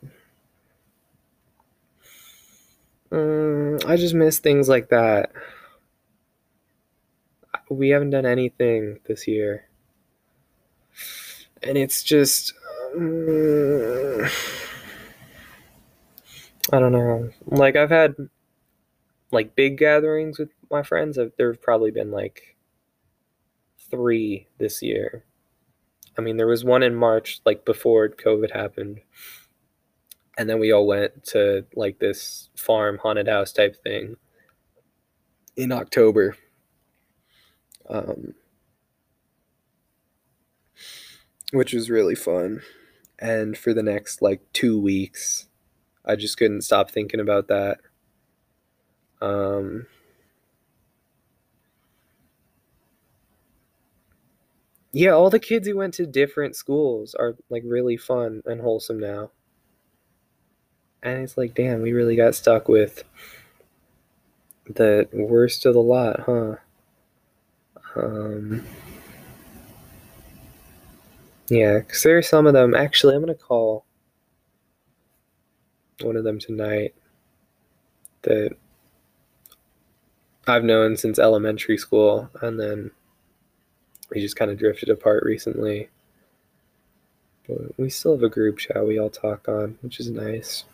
um, 3.11 3.77
I 3.87 3.95
just 3.97 4.13
miss 4.13 4.39
things 4.39 4.69
like 4.69 4.89
that. 4.89 5.31
We 7.69 7.89
haven't 7.89 8.11
done 8.11 8.25
anything 8.25 8.99
this 9.05 9.27
year, 9.27 9.67
and 11.63 11.77
it's 11.77 12.03
just. 12.03 12.53
I 16.71 16.79
don't 16.79 16.91
know. 16.91 17.29
Like 17.45 17.75
I've 17.75 17.89
had 17.89 18.15
like 19.31 19.55
big 19.55 19.77
gatherings 19.77 20.39
with 20.39 20.49
my 20.71 20.83
friends. 20.83 21.17
There 21.37 21.51
have 21.51 21.61
probably 21.61 21.91
been 21.91 22.11
like 22.11 22.55
three 23.89 24.47
this 24.57 24.81
year. 24.81 25.23
I 26.17 26.21
mean, 26.21 26.37
there 26.37 26.47
was 26.47 26.65
one 26.65 26.83
in 26.83 26.95
March, 26.95 27.41
like 27.45 27.63
before 27.65 28.09
COVID 28.09 28.51
happened, 28.51 29.01
and 30.37 30.49
then 30.49 30.59
we 30.59 30.71
all 30.71 30.87
went 30.87 31.23
to 31.25 31.65
like 31.75 31.99
this 31.99 32.49
farm 32.55 32.97
haunted 32.97 33.27
house 33.27 33.51
type 33.51 33.75
thing 33.83 34.17
in 35.55 35.71
October. 35.71 36.35
Um, 37.89 38.33
which 41.51 41.73
was 41.73 41.89
really 41.89 42.15
fun. 42.15 42.61
And 43.19 43.57
for 43.57 43.73
the 43.73 43.83
next 43.83 44.21
like 44.21 44.41
two 44.53 44.79
weeks 44.79 45.47
i 46.07 46.15
just 46.15 46.37
couldn't 46.37 46.61
stop 46.61 46.89
thinking 46.89 47.19
about 47.19 47.49
that. 47.49 47.79
Um 49.21 49.87
yeah 54.93 55.11
all 55.11 55.29
the 55.29 55.39
kids 55.39 55.67
who 55.67 55.75
went 55.75 55.93
to 55.95 56.05
different 56.05 56.55
schools 56.55 57.13
are 57.13 57.35
like 57.49 57.63
really 57.65 57.97
fun 57.97 58.41
and 58.45 58.61
wholesome 58.61 58.99
now. 58.99 59.31
And 61.03 61.23
it's 61.23 61.37
like 61.37 61.53
damn 61.53 61.81
we 61.81 61.91
really 61.91 62.15
got 62.15 62.35
stuck 62.35 62.69
with 62.69 63.03
the 64.65 65.09
worst 65.11 65.65
of 65.65 65.73
the 65.73 65.81
lot 65.81 66.21
huh? 66.21 66.55
Um 67.95 68.63
yeah, 71.49 71.79
because 71.79 72.03
there 72.03 72.17
are 72.17 72.21
some 72.21 72.47
of 72.47 72.53
them. 72.53 72.75
Actually, 72.75 73.15
I'm 73.15 73.23
going 73.23 73.35
to 73.35 73.43
call 73.43 73.85
one 76.01 76.15
of 76.15 76.23
them 76.23 76.39
tonight 76.39 76.93
that 78.23 78.55
I've 80.47 80.63
known 80.63 80.97
since 80.97 81.19
elementary 81.19 81.77
school, 81.77 82.29
and 82.41 82.59
then 82.59 82.91
we 84.09 84.21
just 84.21 84.35
kind 84.35 84.51
of 84.51 84.57
drifted 84.57 84.89
apart 84.89 85.23
recently. 85.25 85.89
But 87.47 87.77
we 87.77 87.89
still 87.89 88.13
have 88.13 88.23
a 88.23 88.29
group 88.29 88.57
chat 88.57 88.85
we 88.85 88.99
all 88.99 89.09
talk 89.09 89.47
on, 89.47 89.77
which 89.81 89.99
is 89.99 90.09
nice. 90.09 90.65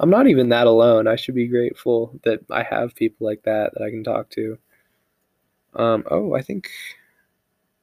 I'm 0.00 0.08
not 0.08 0.26
even 0.26 0.48
that 0.48 0.66
alone. 0.66 1.06
I 1.06 1.16
should 1.16 1.34
be 1.34 1.46
grateful 1.46 2.18
that 2.24 2.40
I 2.50 2.62
have 2.62 2.94
people 2.94 3.26
like 3.26 3.42
that 3.42 3.74
that 3.74 3.82
I 3.82 3.90
can 3.90 4.02
talk 4.02 4.30
to. 4.30 4.58
Um, 5.74 6.04
oh, 6.10 6.34
I 6.34 6.40
think. 6.40 6.70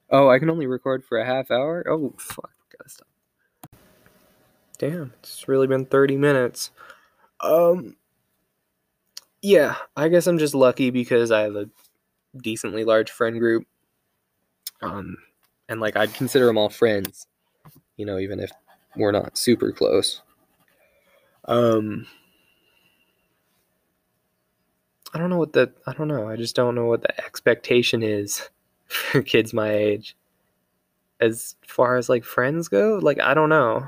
Oh, 0.10 0.28
I 0.28 0.40
can 0.40 0.50
only 0.50 0.66
record 0.66 1.06
for 1.06 1.20
a 1.20 1.26
half 1.26 1.52
hour? 1.52 1.86
Oh, 1.88 2.16
fuck. 2.18 2.52
Gotta 2.76 2.90
stop. 2.90 3.08
Damn, 4.80 5.14
it's 5.20 5.48
really 5.48 5.68
been 5.68 5.86
30 5.86 6.18
minutes. 6.18 6.72
Um, 7.40 7.96
yeah, 9.44 9.76
I 9.96 10.08
guess 10.08 10.26
I'm 10.26 10.40
just 10.40 10.56
lucky 10.56 10.90
because 10.90 11.30
I 11.30 11.42
have 11.42 11.56
a 11.56 11.70
decently 12.38 12.84
large 12.84 13.12
friend 13.12 13.40
group. 13.40 13.68
Um, 14.82 15.18
and 15.70 15.80
like 15.80 15.96
I'd 15.96 16.14
consider 16.16 16.48
them 16.48 16.58
all 16.58 16.70
friends, 16.70 17.28
you 17.96 18.08
know, 18.08 18.18
even 18.18 18.40
if 18.40 18.52
we're 18.96 19.12
not 19.12 19.38
super 19.38 19.72
close. 19.72 20.22
Um, 21.48 22.08
I 25.14 25.20
don't 25.20 25.30
know 25.30 25.38
what 25.38 25.54
the 25.54 25.72
I 25.86 25.94
don't 25.94 26.08
know. 26.08 26.28
I 26.28 26.36
just 26.36 26.56
don't 26.56 26.76
know 26.76 26.86
what 26.86 27.02
the 27.02 27.26
expectation 27.26 28.04
is 28.04 28.50
for 28.88 29.22
kids 29.22 29.54
my 29.54 29.72
age. 29.72 30.16
As 31.20 31.56
far 31.66 31.98
as 31.98 32.10
like 32.10 32.24
friends 32.24 32.68
go, 32.68 33.00
like 33.02 33.20
I 33.20 33.34
don't 33.34 33.50
know. 33.50 33.88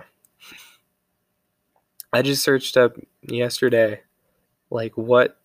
I 2.12 2.24
just 2.24 2.44
searched 2.44 2.76
up 2.76 2.98
yesterday 3.22 4.02
like 4.70 4.98
what 4.98 5.40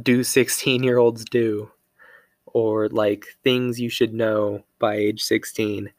do 0.00 0.24
16 0.24 0.82
year 0.82 0.98
olds 0.98 1.24
do 1.24 1.70
or 2.46 2.88
like 2.88 3.26
things 3.44 3.80
you 3.80 3.88
should 3.88 4.12
know 4.14 4.64
by 4.78 4.94
age 4.96 5.22
16 5.22 5.90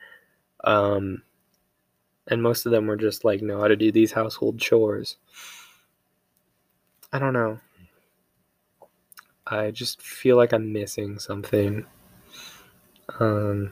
um 0.64 1.22
and 2.28 2.42
most 2.42 2.66
of 2.66 2.72
them 2.72 2.88
were 2.88 2.96
just 2.96 3.24
like 3.24 3.42
know 3.42 3.60
how 3.60 3.68
to 3.68 3.76
do 3.76 3.92
these 3.92 4.12
household 4.12 4.60
chores 4.60 5.18
i 7.12 7.20
don't 7.20 7.34
know 7.34 7.60
i 9.48 9.72
just 9.72 10.02
feel 10.02 10.38
like 10.38 10.54
i'm 10.54 10.72
missing 10.72 11.20
something 11.20 11.86
um 13.20 13.72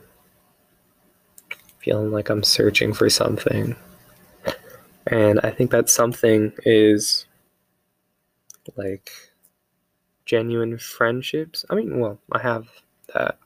feeling 1.80 2.12
like 2.12 2.30
i'm 2.30 2.44
searching 2.44 2.94
for 2.94 3.10
something 3.10 3.76
and 5.08 5.40
i 5.44 5.50
think 5.50 5.72
that 5.72 5.90
something 5.90 6.52
is 6.66 7.26
like 8.76 9.12
genuine 10.26 10.78
friendships. 10.78 11.66
I 11.70 11.76
mean, 11.76 12.00
well, 12.00 12.18
I 12.32 12.40
have 12.40 12.70
that. 13.14 13.38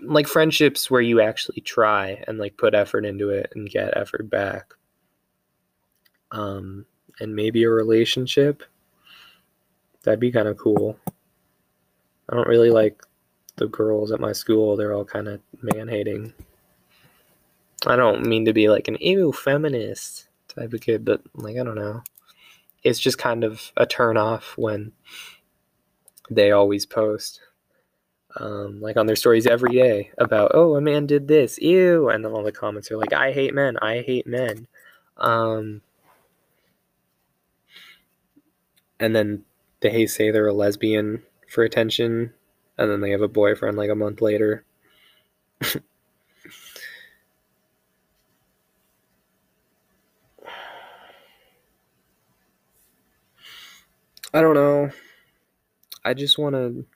Like 0.00 0.28
friendships 0.28 0.90
where 0.90 1.00
you 1.00 1.20
actually 1.20 1.60
try 1.60 2.22
and 2.26 2.38
like 2.38 2.56
put 2.56 2.74
effort 2.74 3.04
into 3.04 3.30
it 3.30 3.52
and 3.54 3.68
get 3.68 3.96
effort 3.96 4.30
back. 4.30 4.74
Um, 6.30 6.86
and 7.20 7.34
maybe 7.34 7.64
a 7.64 7.70
relationship. 7.70 8.62
That'd 10.02 10.20
be 10.20 10.30
kind 10.30 10.48
of 10.48 10.56
cool. 10.56 10.98
I 12.28 12.36
don't 12.36 12.48
really 12.48 12.70
like 12.70 13.02
the 13.56 13.66
girls 13.66 14.12
at 14.12 14.20
my 14.20 14.32
school. 14.32 14.76
They're 14.76 14.92
all 14.92 15.04
kind 15.04 15.28
of 15.28 15.40
man 15.60 15.88
hating. 15.88 16.32
I 17.86 17.96
don't 17.96 18.26
mean 18.26 18.44
to 18.44 18.52
be 18.52 18.68
like 18.68 18.88
an 18.88 18.98
ew 19.00 19.32
feminist 19.32 20.28
type 20.48 20.72
of 20.72 20.80
kid, 20.80 21.04
but 21.04 21.22
like 21.34 21.56
I 21.56 21.64
don't 21.64 21.76
know. 21.76 22.02
It's 22.82 22.98
just 22.98 23.18
kind 23.18 23.44
of 23.44 23.72
a 23.76 23.86
turn 23.86 24.16
off 24.16 24.54
when 24.56 24.92
they 26.30 26.52
always 26.52 26.86
post 26.86 27.40
um, 28.36 28.80
like 28.80 28.96
on 28.96 29.06
their 29.06 29.16
stories 29.16 29.46
every 29.46 29.72
day 29.72 30.10
about 30.18 30.50
oh 30.54 30.76
a 30.76 30.80
man 30.80 31.06
did 31.06 31.28
this 31.28 31.58
ew 31.60 32.08
and 32.08 32.24
then 32.24 32.32
all 32.32 32.42
the 32.42 32.52
comments 32.52 32.90
are 32.90 32.96
like 32.96 33.12
i 33.12 33.32
hate 33.32 33.54
men 33.54 33.76
i 33.78 34.00
hate 34.00 34.26
men 34.26 34.66
um, 35.16 35.82
and 39.00 39.14
then 39.16 39.44
they 39.80 40.06
say 40.06 40.30
they're 40.30 40.46
a 40.46 40.52
lesbian 40.52 41.22
for 41.48 41.64
attention 41.64 42.32
and 42.76 42.90
then 42.90 43.00
they 43.00 43.10
have 43.10 43.22
a 43.22 43.28
boyfriend 43.28 43.76
like 43.76 43.90
a 43.90 43.94
month 43.94 44.20
later 44.20 44.64
i 54.34 54.40
don't 54.40 54.54
know 54.54 54.90
I 56.04 56.14
just 56.14 56.38
want 56.38 56.54
to. 56.54 56.86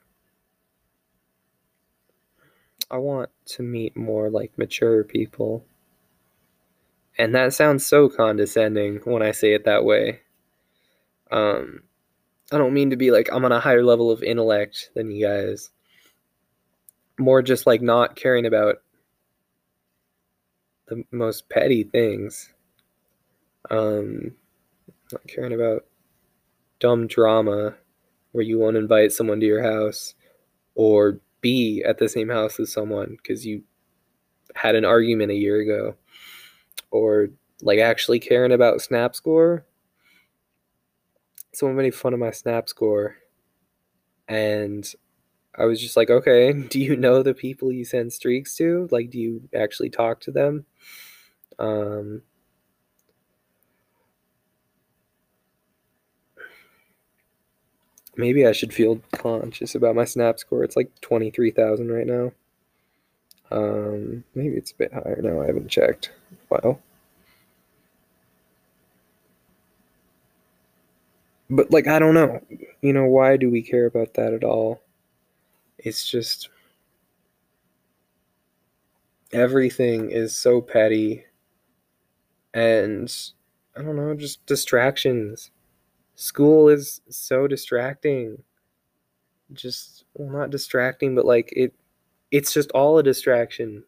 I 2.93 2.97
want 2.97 3.31
to 3.47 3.63
meet 3.63 3.97
more 3.97 4.29
like 4.29 4.55
mature 4.55 5.03
people. 5.03 5.65
And 7.17 7.33
that 7.33 7.51
sounds 7.51 7.83
so 7.83 8.07
condescending 8.07 8.97
when 9.03 9.23
I 9.23 9.31
say 9.31 9.55
it 9.55 9.65
that 9.65 9.83
way. 9.83 10.21
Um, 11.31 11.81
I 12.51 12.59
don't 12.59 12.75
mean 12.75 12.91
to 12.91 12.95
be 12.95 13.09
like 13.09 13.29
I'm 13.33 13.45
on 13.45 13.51
a 13.51 13.59
higher 13.59 13.83
level 13.83 14.11
of 14.11 14.21
intellect 14.21 14.91
than 14.93 15.09
you 15.09 15.25
guys. 15.25 15.71
More 17.17 17.41
just 17.41 17.65
like 17.65 17.81
not 17.81 18.15
caring 18.15 18.45
about 18.45 18.75
the 20.87 21.03
most 21.11 21.49
petty 21.49 21.83
things. 21.83 22.53
Um, 23.71 24.33
not 25.11 25.27
caring 25.27 25.53
about 25.53 25.85
dumb 26.79 27.07
drama 27.07 27.73
where 28.33 28.43
you 28.43 28.59
won't 28.59 28.77
invite 28.77 29.11
someone 29.11 29.39
to 29.39 29.47
your 29.47 29.63
house 29.63 30.13
or 30.75 31.19
be 31.43 31.83
at 31.85 31.99
the 31.99 32.09
same 32.09 32.29
house 32.29 32.59
as 32.59 32.71
someone 32.73 33.17
because 33.21 33.45
you 33.45 33.61
had 34.55 34.73
an 34.73 34.85
argument 34.85 35.31
a 35.31 35.35
year 35.35 35.59
ago 35.59 35.95
or 36.89 37.27
like 37.61 37.79
actually 37.79 38.19
caring 38.19 38.51
about 38.51 38.81
snap 38.81 39.15
score. 39.15 39.65
Someone 41.53 41.77
made 41.77 41.93
fun 41.93 42.13
of 42.15 42.19
my 42.19 42.31
snap 42.31 42.67
score 42.67 43.17
and 44.29 44.95
i 45.57 45.65
was 45.65 45.81
just 45.81 45.97
like 45.97 46.09
okay 46.09 46.53
do 46.69 46.79
you 46.79 46.95
know 46.95 47.21
the 47.21 47.33
people 47.33 47.71
you 47.71 47.85
send 47.85 48.11
streaks 48.11 48.55
to? 48.55 48.87
Like 48.89 49.09
do 49.09 49.19
you 49.19 49.49
actually 49.53 49.89
talk 49.89 50.21
to 50.21 50.31
them? 50.31 50.65
Um 51.59 52.23
Maybe 58.15 58.45
I 58.45 58.51
should 58.51 58.73
feel 58.73 59.01
conscious 59.11 59.73
about 59.73 59.95
my 59.95 60.05
snap 60.05 60.37
score. 60.37 60.63
It's 60.63 60.75
like 60.75 60.91
23,000 61.01 61.91
right 61.91 62.05
now. 62.05 62.31
Um, 63.51 64.23
maybe 64.35 64.55
it's 64.55 64.71
a 64.71 64.75
bit 64.75 64.93
higher 64.93 65.19
now. 65.21 65.41
I 65.41 65.47
haven't 65.47 65.69
checked. 65.69 66.11
Wow. 66.49 66.79
But, 71.49 71.71
like, 71.71 71.87
I 71.87 71.99
don't 71.99 72.13
know. 72.13 72.41
You 72.81 72.93
know, 72.93 73.05
why 73.05 73.37
do 73.37 73.49
we 73.49 73.61
care 73.61 73.85
about 73.85 74.13
that 74.15 74.33
at 74.33 74.43
all? 74.43 74.81
It's 75.77 76.07
just. 76.07 76.49
Everything 79.31 80.11
is 80.11 80.35
so 80.35 80.61
petty. 80.61 81.25
And, 82.53 83.11
I 83.75 83.81
don't 83.81 83.95
know, 83.95 84.13
just 84.13 84.45
distractions 84.45 85.49
school 86.15 86.69
is 86.69 87.01
so 87.09 87.47
distracting. 87.47 88.43
Just 89.51 90.05
well 90.15 90.29
not 90.29 90.49
distracting 90.49 91.15
but 91.15 91.25
like 91.25 91.51
it 91.55 91.73
it's 92.31 92.53
just 92.53 92.71
all 92.71 92.97
a 92.97 93.03
distraction. 93.03 93.83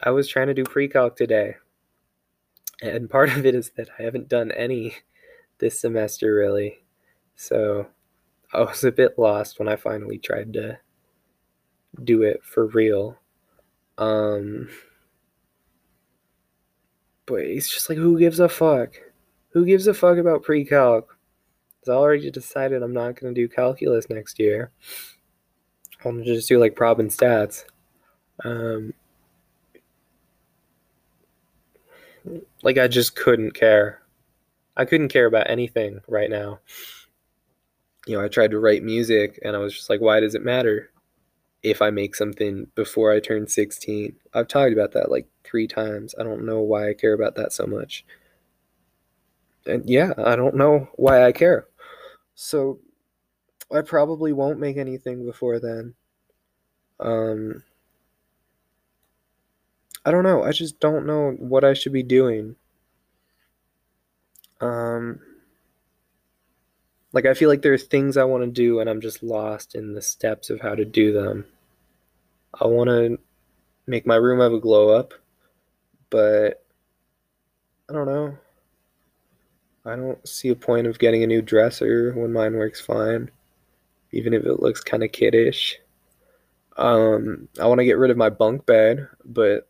I 0.00 0.10
was 0.10 0.28
trying 0.28 0.46
to 0.46 0.54
do 0.54 0.64
pre-calc 0.64 1.16
today 1.16 1.56
and 2.82 3.10
part 3.10 3.30
of 3.36 3.44
it 3.44 3.54
is 3.54 3.70
that 3.76 3.88
i 3.98 4.02
haven't 4.02 4.28
done 4.28 4.50
any 4.52 4.94
this 5.58 5.80
semester 5.80 6.34
really. 6.34 6.82
So 7.36 7.86
i 8.52 8.60
was 8.60 8.84
a 8.84 8.92
bit 8.92 9.18
lost 9.18 9.58
when 9.58 9.68
i 9.68 9.76
finally 9.76 10.18
tried 10.18 10.52
to 10.54 10.78
do 12.04 12.22
it 12.22 12.44
for 12.44 12.66
real. 12.66 13.18
Um 13.98 14.68
but 17.26 17.40
it's 17.40 17.70
just 17.72 17.88
like 17.88 17.98
who 17.98 18.18
gives 18.18 18.40
a 18.40 18.48
fuck? 18.48 18.94
Who 19.50 19.64
gives 19.64 19.86
a 19.86 19.94
fuck 19.94 20.18
about 20.18 20.42
pre-calc 20.42 21.16
I 21.88 21.92
already 21.92 22.30
decided 22.30 22.82
I'm 22.82 22.92
not 22.92 23.18
going 23.18 23.34
to 23.34 23.40
do 23.40 23.48
calculus 23.48 24.08
next 24.10 24.38
year. 24.38 24.70
To 26.02 26.24
just 26.24 26.48
do 26.48 26.58
like 26.58 26.76
prob 26.76 27.00
and 27.00 27.10
stats. 27.10 27.64
Um, 28.44 28.94
like 32.62 32.78
I 32.78 32.88
just 32.88 33.16
couldn't 33.16 33.52
care. 33.52 34.02
I 34.76 34.84
couldn't 34.84 35.08
care 35.08 35.26
about 35.26 35.50
anything 35.50 36.00
right 36.08 36.30
now. 36.30 36.60
You 38.06 38.16
know, 38.16 38.24
I 38.24 38.28
tried 38.28 38.50
to 38.52 38.58
write 38.58 38.82
music 38.82 39.38
and 39.44 39.54
I 39.54 39.58
was 39.58 39.74
just 39.74 39.90
like, 39.90 40.00
why 40.00 40.20
does 40.20 40.34
it 40.34 40.44
matter 40.44 40.90
if 41.62 41.82
I 41.82 41.90
make 41.90 42.14
something 42.14 42.66
before 42.74 43.12
I 43.12 43.20
turn 43.20 43.46
16? 43.46 44.16
I've 44.32 44.48
talked 44.48 44.72
about 44.72 44.92
that 44.92 45.10
like 45.10 45.26
three 45.44 45.66
times. 45.66 46.14
I 46.18 46.22
don't 46.22 46.46
know 46.46 46.60
why 46.60 46.88
I 46.88 46.94
care 46.94 47.12
about 47.12 47.34
that 47.36 47.52
so 47.52 47.66
much. 47.66 48.04
And 49.66 49.88
yeah, 49.88 50.14
I 50.16 50.36
don't 50.36 50.56
know 50.56 50.88
why 50.94 51.26
I 51.26 51.32
care. 51.32 51.66
So 52.42 52.80
I 53.70 53.82
probably 53.82 54.32
won't 54.32 54.58
make 54.58 54.78
anything 54.78 55.26
before 55.26 55.60
then. 55.60 55.94
Um 56.98 57.62
I 60.06 60.10
don't 60.10 60.24
know. 60.24 60.42
I 60.42 60.52
just 60.52 60.80
don't 60.80 61.04
know 61.04 61.32
what 61.32 61.64
I 61.64 61.74
should 61.74 61.92
be 61.92 62.02
doing. 62.02 62.56
Um 64.62 65.20
like 67.12 67.26
I 67.26 67.34
feel 67.34 67.50
like 67.50 67.60
there 67.60 67.74
are 67.74 67.78
things 67.78 68.16
I 68.16 68.24
want 68.24 68.42
to 68.42 68.50
do 68.50 68.80
and 68.80 68.88
I'm 68.88 69.02
just 69.02 69.22
lost 69.22 69.74
in 69.74 69.92
the 69.92 70.00
steps 70.00 70.48
of 70.48 70.62
how 70.62 70.74
to 70.74 70.86
do 70.86 71.12
them. 71.12 71.44
I 72.58 72.66
want 72.68 72.88
to 72.88 73.18
make 73.86 74.06
my 74.06 74.16
room 74.16 74.40
have 74.40 74.54
a 74.54 74.60
glow 74.60 74.88
up, 74.88 75.12
but 76.08 76.64
I 77.90 77.92
don't 77.92 78.06
know. 78.06 78.38
I 79.84 79.96
don't 79.96 80.26
see 80.28 80.50
a 80.50 80.56
point 80.56 80.86
of 80.86 80.98
getting 80.98 81.22
a 81.22 81.26
new 81.26 81.40
dresser 81.40 82.12
when 82.12 82.32
mine 82.32 82.54
works 82.54 82.80
fine, 82.80 83.30
even 84.12 84.34
if 84.34 84.44
it 84.44 84.60
looks 84.60 84.80
kind 84.82 85.02
of 85.02 85.12
kiddish. 85.12 85.78
Um, 86.76 87.48
I 87.58 87.66
want 87.66 87.78
to 87.78 87.84
get 87.84 87.98
rid 87.98 88.10
of 88.10 88.16
my 88.16 88.30
bunk 88.30 88.66
bed, 88.66 89.08
but 89.24 89.68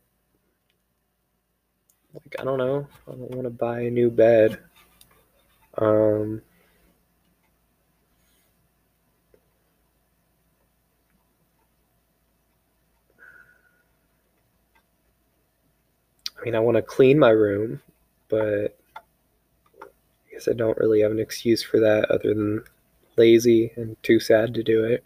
like 2.13 2.37
I 2.41 2.45
don't 2.45 2.59
know. 2.59 2.89
I 3.07 3.13
don't 3.13 3.31
want 3.31 3.45
to 3.45 3.51
buy 3.51 3.83
a 3.83 3.91
new 3.91 4.11
bed. 4.11 4.59
Um, 5.79 6.43
I 16.39 16.45
mean, 16.45 16.55
I 16.55 16.61
want 16.61 16.77
to 16.77 16.83
clean 16.83 17.19
my 17.19 17.31
room, 17.31 17.81
but 18.29 18.80
guess 20.41 20.49
I 20.49 20.57
don't 20.57 20.79
really 20.79 21.03
have 21.03 21.11
an 21.11 21.19
excuse 21.19 21.63
for 21.63 21.81
that 21.81 22.11
other 22.11 22.35
than 22.35 22.65
lazy 23.17 23.73
and 23.77 24.03
too 24.03 24.21
sad 24.21 24.55
to 24.55 24.63
do 24.63 24.85
it. 24.85 25.05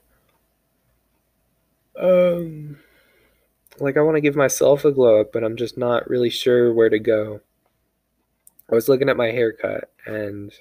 Um, 2.01 2.78
like 3.78 3.97
I 3.97 4.03
want 4.03 4.16
to 4.16 4.20
give 4.20 4.37
myself 4.37 4.85
a 4.85 4.93
glow 4.93 5.20
up, 5.20 5.32
but 5.32 5.43
I'm 5.43 5.57
just 5.57 5.76
not 5.76 6.09
really 6.09 6.30
sure 6.30 6.72
where 6.72 6.89
to 6.89 6.99
go. 6.99 7.41
I 8.70 8.74
was 8.74 8.89
looking 8.89 9.09
at 9.09 9.16
my 9.16 9.30
haircut 9.30 9.91
and 10.07 10.53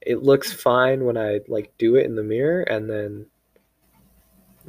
it 0.00 0.22
looks 0.22 0.52
fine 0.52 1.04
when 1.04 1.16
I 1.16 1.40
like 1.48 1.72
do 1.78 1.96
it 1.96 2.06
in 2.06 2.16
the 2.16 2.22
mirror 2.22 2.62
and 2.62 2.88
then 2.88 3.26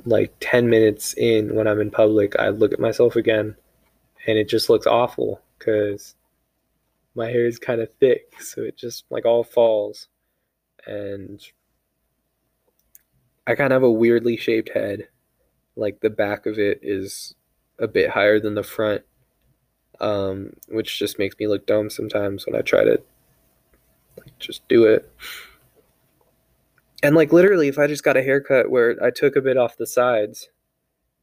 like 0.06 0.34
10 0.40 0.70
minutes 0.70 1.14
in 1.16 1.54
when 1.54 1.68
I'm 1.68 1.82
in 1.82 1.92
public, 1.92 2.38
I 2.40 2.50
look 2.50 2.74
at 2.74 2.80
myself 2.80 3.16
again 3.16 3.56
and 4.26 4.38
it 4.38 4.48
just 4.48 4.70
looks 4.70 4.88
awful 4.88 5.42
cuz 5.60 6.16
my 7.16 7.28
hair 7.28 7.46
is 7.46 7.60
kind 7.60 7.82
of 7.82 7.90
thick, 8.00 8.34
so 8.40 8.62
it 8.62 8.78
just 8.78 9.06
like 9.10 9.26
all 9.26 9.44
falls 9.44 10.08
and 10.86 11.42
I 13.48 13.56
kind 13.56 13.74
of 13.74 13.78
have 13.78 13.84
a 13.84 13.92
weirdly 13.92 14.38
shaped 14.38 14.70
head. 14.74 15.08
Like 15.76 16.02
the 16.02 16.10
back 16.10 16.46
of 16.46 16.60
it 16.60 16.80
is 16.82 17.36
a 17.80 17.88
bit 17.88 18.10
higher 18.10 18.40
than 18.40 18.56
the 18.56 18.64
front, 18.64 19.04
um, 20.00 20.54
which 20.68 21.00
just 21.00 21.18
makes 21.18 21.36
me 21.40 21.48
look 21.48 21.66
dumb 21.66 21.90
sometimes 21.90 22.46
when 22.46 22.56
I 22.56 22.62
try 22.62 22.84
to 22.84 23.02
like 24.18 24.38
just 24.40 24.68
do 24.68 24.86
it. 24.86 25.12
And 27.04 27.16
like 27.16 27.34
literally, 27.34 27.68
if 27.68 27.80
I 27.80 27.88
just 27.88 28.04
got 28.04 28.18
a 28.18 28.24
haircut 28.24 28.70
where 28.70 28.96
I 29.04 29.10
took 29.10 29.36
a 29.36 29.42
bit 29.42 29.58
off 29.58 29.78
the 29.78 29.88
sides 29.88 30.50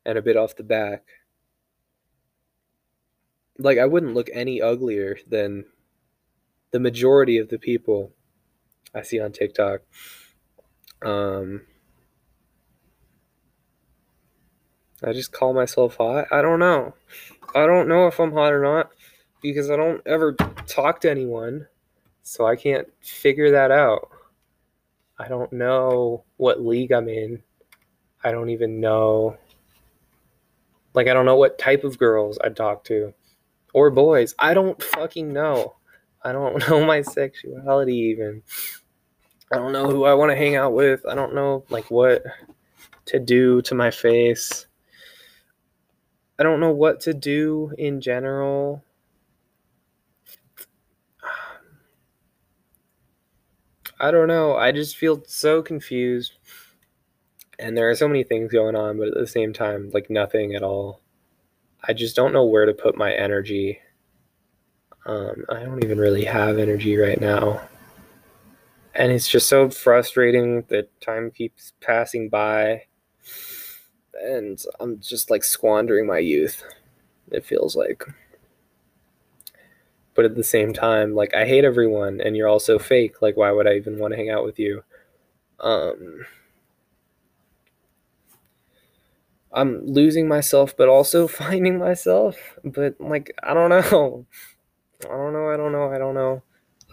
and 0.05 0.19
a 0.19 0.23
bit 0.23 0.37
off 0.37 0.57
the 0.57 0.65
back, 0.65 1.05
like 3.59 3.79
I 3.79 3.87
wouldn't 3.87 4.15
look 4.15 4.29
any 4.33 4.61
uglier 4.61 5.19
than 5.29 5.67
the 6.71 6.81
majority 6.81 7.39
of 7.39 7.49
the 7.49 7.59
people 7.59 8.13
I 8.95 9.03
see 9.03 9.21
on 9.21 9.33
TikTok. 9.33 9.81
Um, 11.03 11.63
I 15.03 15.13
just 15.13 15.33
call 15.33 15.55
myself 15.55 15.97
hot. 15.97 16.27
I 16.33 16.43
don't 16.43 16.59
know. 16.59 16.95
I 17.55 17.67
don't 17.67 17.89
know 17.89 18.07
if 18.07 18.19
I'm 18.19 18.33
hot 18.33 18.53
or 18.53 18.63
not 18.63 18.91
because 19.41 19.71
I 19.71 19.77
don't 19.77 20.03
ever 20.07 20.33
talk 20.67 21.01
to 21.03 21.11
anyone. 21.11 21.67
So 22.23 22.47
I 22.47 22.57
can't 22.57 22.89
figure 23.01 23.53
that 23.53 23.71
out. 23.71 24.11
I 25.19 25.29
don't 25.29 25.53
know 25.53 26.25
what 26.37 26.65
league 26.65 26.93
I'm 26.93 27.09
in. 27.09 27.43
I 28.23 28.33
don't 28.33 28.51
even 28.51 28.81
know. 28.81 29.39
Like, 30.95 31.09
I 31.09 31.15
don't 31.15 31.27
know 31.27 31.37
what 31.37 31.59
type 31.59 31.85
of 31.85 31.99
girls 31.99 32.39
I 32.39 32.51
talk 32.51 32.85
to 32.85 33.15
or 33.73 33.91
boys. 33.91 34.35
I 34.39 34.55
don't 34.55 34.83
fucking 34.83 35.33
know. 35.33 35.78
I 36.29 36.33
don't 36.33 36.59
know 36.69 36.85
my 36.85 37.01
sexuality 37.01 37.97
even. 37.97 38.43
I 39.51 39.57
don't 39.57 39.73
know 39.73 39.89
who 39.91 40.05
I 40.05 40.13
want 40.13 40.31
to 40.31 40.37
hang 40.37 40.57
out 40.57 40.75
with. 40.75 41.07
I 41.07 41.15
don't 41.15 41.35
know 41.35 41.65
like 41.71 41.91
what 41.91 42.23
to 43.07 43.19
do 43.19 43.63
to 43.63 43.75
my 43.75 43.91
face. 43.91 44.67
I 46.39 46.43
don't 46.43 46.61
know 46.61 46.71
what 46.71 47.01
to 47.01 47.15
do 47.15 47.73
in 47.79 48.03
general. 48.03 48.85
I 53.99 54.11
don't 54.11 54.29
know. 54.29 54.55
I 54.55 54.71
just 54.71 54.99
feel 54.99 55.25
so 55.27 55.63
confused. 55.63 56.35
And 57.59 57.75
there 57.77 57.89
are 57.89 57.95
so 57.95 58.07
many 58.07 58.23
things 58.23 58.53
going 58.53 58.77
on, 58.77 58.99
but 58.99 59.09
at 59.09 59.15
the 59.15 59.27
same 59.27 59.55
time, 59.55 59.91
like 59.95 60.11
nothing 60.11 60.55
at 60.55 60.63
all. 60.63 61.01
I 61.83 61.95
just 61.95 62.15
don't 62.15 62.35
know 62.35 62.45
where 62.45 62.67
to 62.67 62.75
put 62.75 62.99
my 62.99 63.13
energy. 63.15 63.81
Um, 65.09 65.45
I 65.49 65.65
don't 65.65 65.83
even 65.83 65.99
really 65.99 66.25
have 66.25 66.59
energy 66.59 66.97
right 66.97 67.21
now. 67.21 67.63
And 68.95 69.13
it's 69.13 69.29
just 69.29 69.49
so 69.49 69.71
frustrating 69.71 70.63
that 70.69 70.89
time 71.01 71.31
keeps 71.31 71.73
passing 71.81 72.29
by 72.29 72.85
and 74.21 74.63
I'm 74.81 75.01
just 75.01 75.31
like 75.31 75.45
squandering 75.45 76.07
my 76.07 76.19
youth. 76.19 76.63
It 77.31 77.45
feels 77.45 77.77
like. 77.77 78.05
But 80.15 80.25
at 80.25 80.35
the 80.35 80.45
same 80.45 80.73
time, 80.73 81.15
like 81.15 81.33
I 81.35 81.47
hate 81.47 81.65
everyone 81.65 82.21
and 82.21 82.37
you're 82.37 82.49
also 82.49 82.79
fake. 82.79 83.23
Like 83.23 83.37
why 83.37 83.53
would 83.53 83.67
I 83.67 83.75
even 83.77 83.99
want 83.99 84.13
to 84.13 84.17
hang 84.19 84.31
out 84.31 84.45
with 84.45 84.59
you? 84.59 84.83
Um 85.61 86.27
I'm 89.53 89.87
losing 89.87 90.29
myself 90.29 90.77
but 90.77 90.89
also 90.89 91.27
finding 91.29 91.79
myself, 91.79 92.37
but 92.65 93.01
like 93.01 93.33
I 93.43 93.55
don't 93.55 93.71
know. 93.71 94.27
I 95.05 95.09
don't 95.09 95.33
know, 95.33 95.49
I 95.51 95.57
don't 95.57 95.73
know, 95.73 95.91
I 95.93 95.99
don't 95.99 96.15
know. 96.15 96.43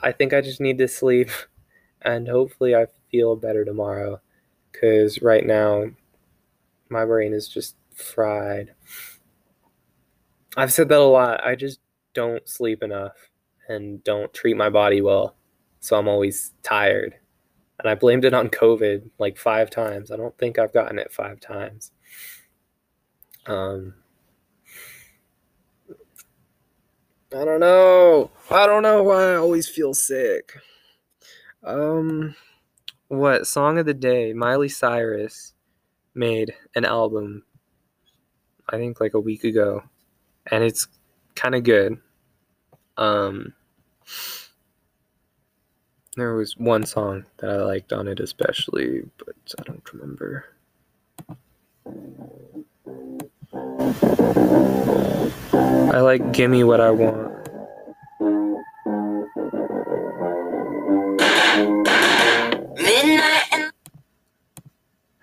I 0.01 0.11
think 0.11 0.33
I 0.33 0.41
just 0.41 0.61
need 0.61 0.77
to 0.77 0.87
sleep 0.87 1.29
and 2.01 2.27
hopefully 2.27 2.75
I 2.75 2.87
feel 3.11 3.35
better 3.35 3.65
tomorrow 3.65 4.21
cuz 4.73 5.21
right 5.21 5.45
now 5.45 5.91
my 6.89 7.05
brain 7.05 7.33
is 7.33 7.47
just 7.47 7.75
fried. 7.93 8.73
I've 10.57 10.71
said 10.71 10.89
that 10.89 10.99
a 10.99 11.03
lot. 11.03 11.45
I 11.45 11.55
just 11.55 11.79
don't 12.13 12.47
sleep 12.47 12.83
enough 12.83 13.29
and 13.67 14.03
don't 14.03 14.33
treat 14.33 14.55
my 14.55 14.69
body 14.69 15.01
well. 15.01 15.35
So 15.79 15.97
I'm 15.97 16.07
always 16.07 16.53
tired. 16.63 17.15
And 17.79 17.89
I 17.89 17.95
blamed 17.95 18.23
it 18.23 18.33
on 18.33 18.49
COVID 18.49 19.09
like 19.19 19.37
five 19.37 19.69
times. 19.69 20.11
I 20.11 20.15
don't 20.15 20.37
think 20.37 20.57
I've 20.57 20.73
gotten 20.73 20.97
it 20.97 21.11
five 21.11 21.39
times. 21.39 21.91
Um, 23.47 23.95
I 27.35 27.43
don't 27.43 27.59
know. 27.59 28.31
I 28.49 28.65
don't 28.65 28.81
know 28.81 29.03
why 29.03 29.33
I 29.33 29.35
always 29.35 29.67
feel 29.67 29.93
sick. 29.93 30.53
Um, 31.65 32.33
what 33.09 33.45
song 33.45 33.77
of 33.77 33.85
the 33.85 33.93
day? 33.93 34.31
Miley 34.31 34.69
Cyrus 34.69 35.53
made 36.13 36.53
an 36.75 36.85
album, 36.85 37.43
I 38.69 38.77
think 38.77 39.01
like 39.01 39.15
a 39.15 39.19
week 39.19 39.43
ago, 39.43 39.83
and 40.49 40.63
it's 40.63 40.87
kind 41.35 41.55
of 41.55 41.63
good. 41.63 41.99
Um, 42.95 43.51
there 46.15 46.35
was 46.35 46.55
one 46.55 46.85
song 46.85 47.25
that 47.37 47.49
I 47.49 47.57
liked 47.57 47.91
on 47.91 48.07
it 48.07 48.21
especially, 48.21 49.01
but 49.17 49.35
I 49.59 49.63
don't 49.63 49.93
remember. 49.93 50.45
I 55.95 56.01
like 56.01 56.33
Gimme 56.33 56.65
What 56.65 56.81
I 56.81 56.91
Want. 56.91 57.31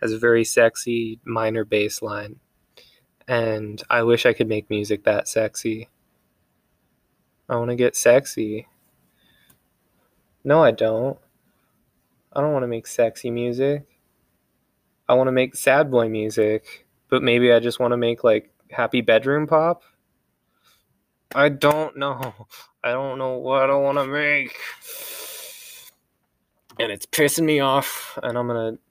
has 0.00 0.12
a 0.12 0.18
very 0.18 0.44
sexy 0.44 1.20
minor 1.26 1.66
bass 1.66 2.00
line. 2.00 2.36
And 3.28 3.82
I 3.90 4.02
wish 4.02 4.24
I 4.24 4.32
could 4.32 4.48
make 4.48 4.70
music 4.70 5.04
that 5.04 5.28
sexy. 5.28 5.90
I 7.50 7.56
want 7.56 7.68
to 7.68 7.76
get 7.76 7.94
sexy. 7.94 8.66
No, 10.42 10.64
I 10.64 10.70
don't. 10.70 11.18
I 12.32 12.40
don't 12.40 12.54
want 12.54 12.62
to 12.62 12.66
make 12.68 12.86
sexy 12.86 13.30
music. 13.30 13.84
I 15.06 15.12
want 15.12 15.28
to 15.28 15.32
make 15.32 15.54
sad 15.54 15.90
boy 15.90 16.08
music, 16.08 16.86
but 17.10 17.22
maybe 17.22 17.52
I 17.52 17.60
just 17.60 17.78
want 17.78 17.92
to 17.92 17.98
make 17.98 18.24
like 18.24 18.50
happy 18.70 19.02
bedroom 19.02 19.46
pop. 19.46 19.82
I 21.34 21.48
don't 21.48 21.96
know. 21.96 22.46
I 22.84 22.90
don't 22.90 23.18
know 23.18 23.38
what 23.38 23.70
I 23.70 23.74
want 23.74 23.98
to 23.98 24.06
make. 24.06 24.56
And 26.78 26.90
it's 26.90 27.06
pissing 27.06 27.44
me 27.44 27.60
off, 27.60 28.18
and 28.22 28.36
I'm 28.36 28.46
going 28.46 28.76
to 28.76 28.82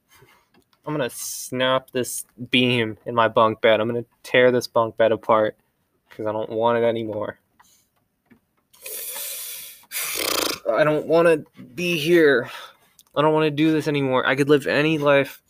I'm 0.86 0.94
gonna 0.94 1.10
snap 1.12 1.92
this 1.92 2.26
beam 2.50 2.98
in 3.06 3.14
my 3.14 3.28
bunk 3.28 3.62
bed. 3.62 3.80
I'm 3.80 3.88
gonna 3.88 4.06
tear 4.24 4.52
this 4.52 4.66
bunk 4.66 4.98
bed 4.98 5.12
apart 5.12 5.56
because 6.10 6.26
I 6.26 6.32
don't 6.32 6.50
want 6.50 6.80
it 6.80 6.84
anymore. 6.84 7.38
I 10.72 10.84
don't 10.84 11.06
want 11.06 11.28
to 11.28 11.62
be 11.76 11.98
here. 11.98 12.50
I 13.16 13.22
don't 13.22 13.34
want 13.34 13.46
to 13.46 13.52
do 13.52 13.72
this 13.72 13.88
anymore. 13.88 14.26
I 14.26 14.36
could 14.36 14.50
live 14.50 14.66
any 14.66 14.98
life, 14.98 15.42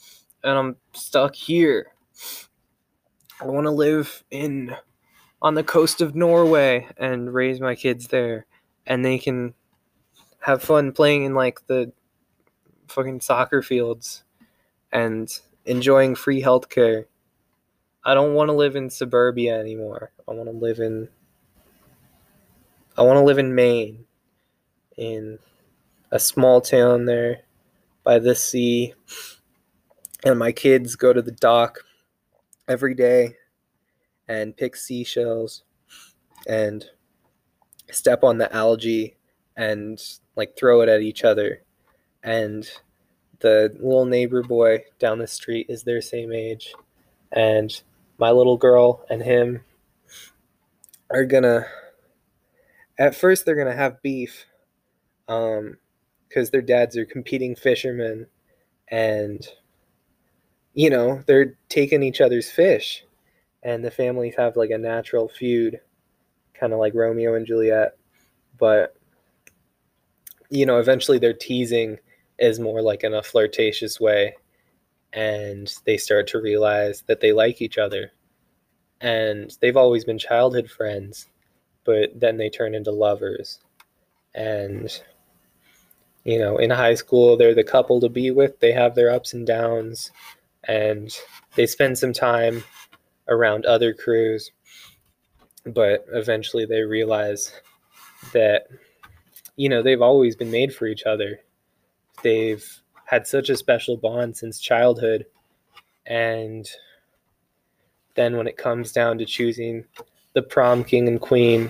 and 0.44 0.58
I'm 0.58 0.76
stuck 0.94 1.36
here. 1.36 1.94
I 3.40 3.46
want 3.46 3.66
to 3.66 3.72
live 3.72 4.24
in 4.32 4.76
on 5.42 5.56
the 5.56 5.64
coast 5.64 6.02
of 6.02 6.16
Norway 6.16 6.88
and 6.98 7.34
raise 7.34 7.60
my 7.60 7.76
kids 7.76 8.08
there, 8.08 8.46
and 8.86 9.04
they 9.04 9.18
can 9.18 9.54
have 10.40 10.62
fun 10.62 10.92
playing 10.92 11.24
in 11.24 11.34
like 11.34 11.66
the 11.68 11.92
fucking 12.88 13.22
soccer 13.22 13.62
fields 13.62 14.24
and 14.92 15.40
enjoying 15.66 16.16
free 16.16 16.42
healthcare. 16.42 17.06
I 18.04 18.14
don't 18.14 18.34
want 18.34 18.50
to 18.50 18.54
live 18.54 18.76
in 18.76 18.90
suburbia 18.90 19.60
anymore. 19.60 20.12
I 20.28 20.34
want 20.34 20.50
to 20.50 20.56
live 20.58 20.80
in 20.80 21.10
I 22.98 23.04
want 23.04 23.18
to 23.18 23.24
live 23.24 23.38
in 23.38 23.56
Maine 23.56 24.06
in 24.98 25.40
a 26.12 26.20
small 26.20 26.60
town 26.60 27.06
there 27.06 27.44
by 28.04 28.20
the 28.20 28.36
sea 28.36 28.94
and 30.26 30.38
my 30.38 30.52
kids 30.52 30.96
go 30.96 31.14
to 31.14 31.22
the 31.22 31.32
dock 31.32 31.80
every 32.68 32.94
day 32.94 33.36
and 34.32 34.56
pick 34.56 34.76
seashells 34.76 35.64
and 36.48 36.86
step 37.92 38.24
on 38.24 38.38
the 38.38 38.54
algae 38.56 39.16
and 39.58 40.02
like 40.36 40.56
throw 40.58 40.82
it 40.82 40.90
at 40.90 41.02
each 41.02 41.24
other 41.24 41.62
and 42.24 42.70
the 43.42 43.76
little 43.80 44.06
neighbor 44.06 44.44
boy 44.44 44.84
down 45.00 45.20
the 45.20 45.28
street 45.28 45.66
is 45.70 45.84
their 45.84 46.02
same 46.02 46.32
age, 46.32 46.74
and 47.32 47.82
my 48.18 48.32
little 48.32 48.58
girl 48.58 49.06
and 49.10 49.22
him 49.22 49.64
are 51.10 51.26
gonna. 51.26 51.66
At 52.98 53.16
first, 53.16 53.46
they're 53.46 53.56
gonna 53.56 53.76
have 53.76 54.02
beef, 54.02 54.46
um, 55.28 55.78
because 56.30 56.50
their 56.52 56.62
dads 56.62 56.96
are 56.98 57.06
competing 57.06 57.56
fishermen, 57.56 58.28
and 58.90 59.46
you 60.74 60.90
know 60.90 61.24
they're 61.26 61.58
taking 61.68 62.04
each 62.04 62.22
other's 62.22 62.50
fish, 62.50 63.04
and 63.64 63.84
the 63.84 63.92
families 63.92 64.36
have 64.38 64.56
like 64.56 64.72
a 64.72 64.78
natural 64.78 65.28
feud, 65.28 65.80
kind 66.54 66.74
of 66.74 66.80
like 66.80 66.94
Romeo 66.96 67.36
and 67.36 67.46
Juliet, 67.46 67.98
but 68.58 68.96
you 70.52 70.66
know 70.66 70.78
eventually 70.78 71.18
they're 71.18 71.34
teasing 71.34 71.98
is 72.38 72.60
more 72.60 72.82
like 72.82 73.04
in 73.04 73.14
a 73.14 73.24
flirtatious 73.24 74.00
way 74.00 74.36
and 75.14 75.74
they 75.86 75.98
start 75.98 76.28
to 76.28 76.42
realize 76.42 77.04
that 77.08 77.22
they 77.22 77.32
like 77.32 77.62
each 77.62 77.78
other 77.78 78.12
and 79.00 79.58
they've 79.62 79.78
always 79.78 80.06
been 80.06 80.20
childhood 80.20 80.70
friends 80.70 81.28
but 81.86 82.12
then 82.20 82.38
they 82.38 82.50
turn 82.50 82.76
into 82.76 82.92
lovers 82.92 83.60
and 84.36 85.02
you 86.24 86.38
know 86.38 86.58
in 86.58 86.70
high 86.70 86.96
school 86.96 87.36
they're 87.36 87.56
the 87.56 87.64
couple 87.64 88.00
to 88.00 88.10
be 88.10 88.30
with 88.30 88.60
they 88.60 88.72
have 88.72 88.94
their 88.94 89.12
ups 89.12 89.34
and 89.34 89.48
downs 89.48 90.12
and 90.66 91.16
they 91.56 91.66
spend 91.66 91.98
some 91.98 92.14
time 92.14 92.64
around 93.28 93.66
other 93.66 93.94
crews 93.94 94.52
but 95.66 96.06
eventually 96.12 96.66
they 96.66 96.82
realize 96.82 97.54
that 98.34 98.68
you 99.56 99.70
know 99.70 99.82
they've 99.82 100.02
always 100.02 100.36
been 100.36 100.52
made 100.52 100.74
for 100.74 100.88
each 100.88 101.04
other. 101.04 101.40
They've 102.24 102.66
had 103.06 103.28
such 103.28 103.50
a 103.50 103.58
special 103.58 103.98
bond 103.98 104.38
since 104.38 104.60
childhood 104.60 105.26
and 106.06 106.70
then 108.16 108.38
when 108.38 108.48
it 108.48 108.58
comes 108.58 108.92
down 108.92 109.18
to 109.18 109.26
choosing 109.26 109.86
the 110.34 110.42
prom 110.42 110.84
king 110.84 111.08
and 111.08 111.20
queen 111.20 111.70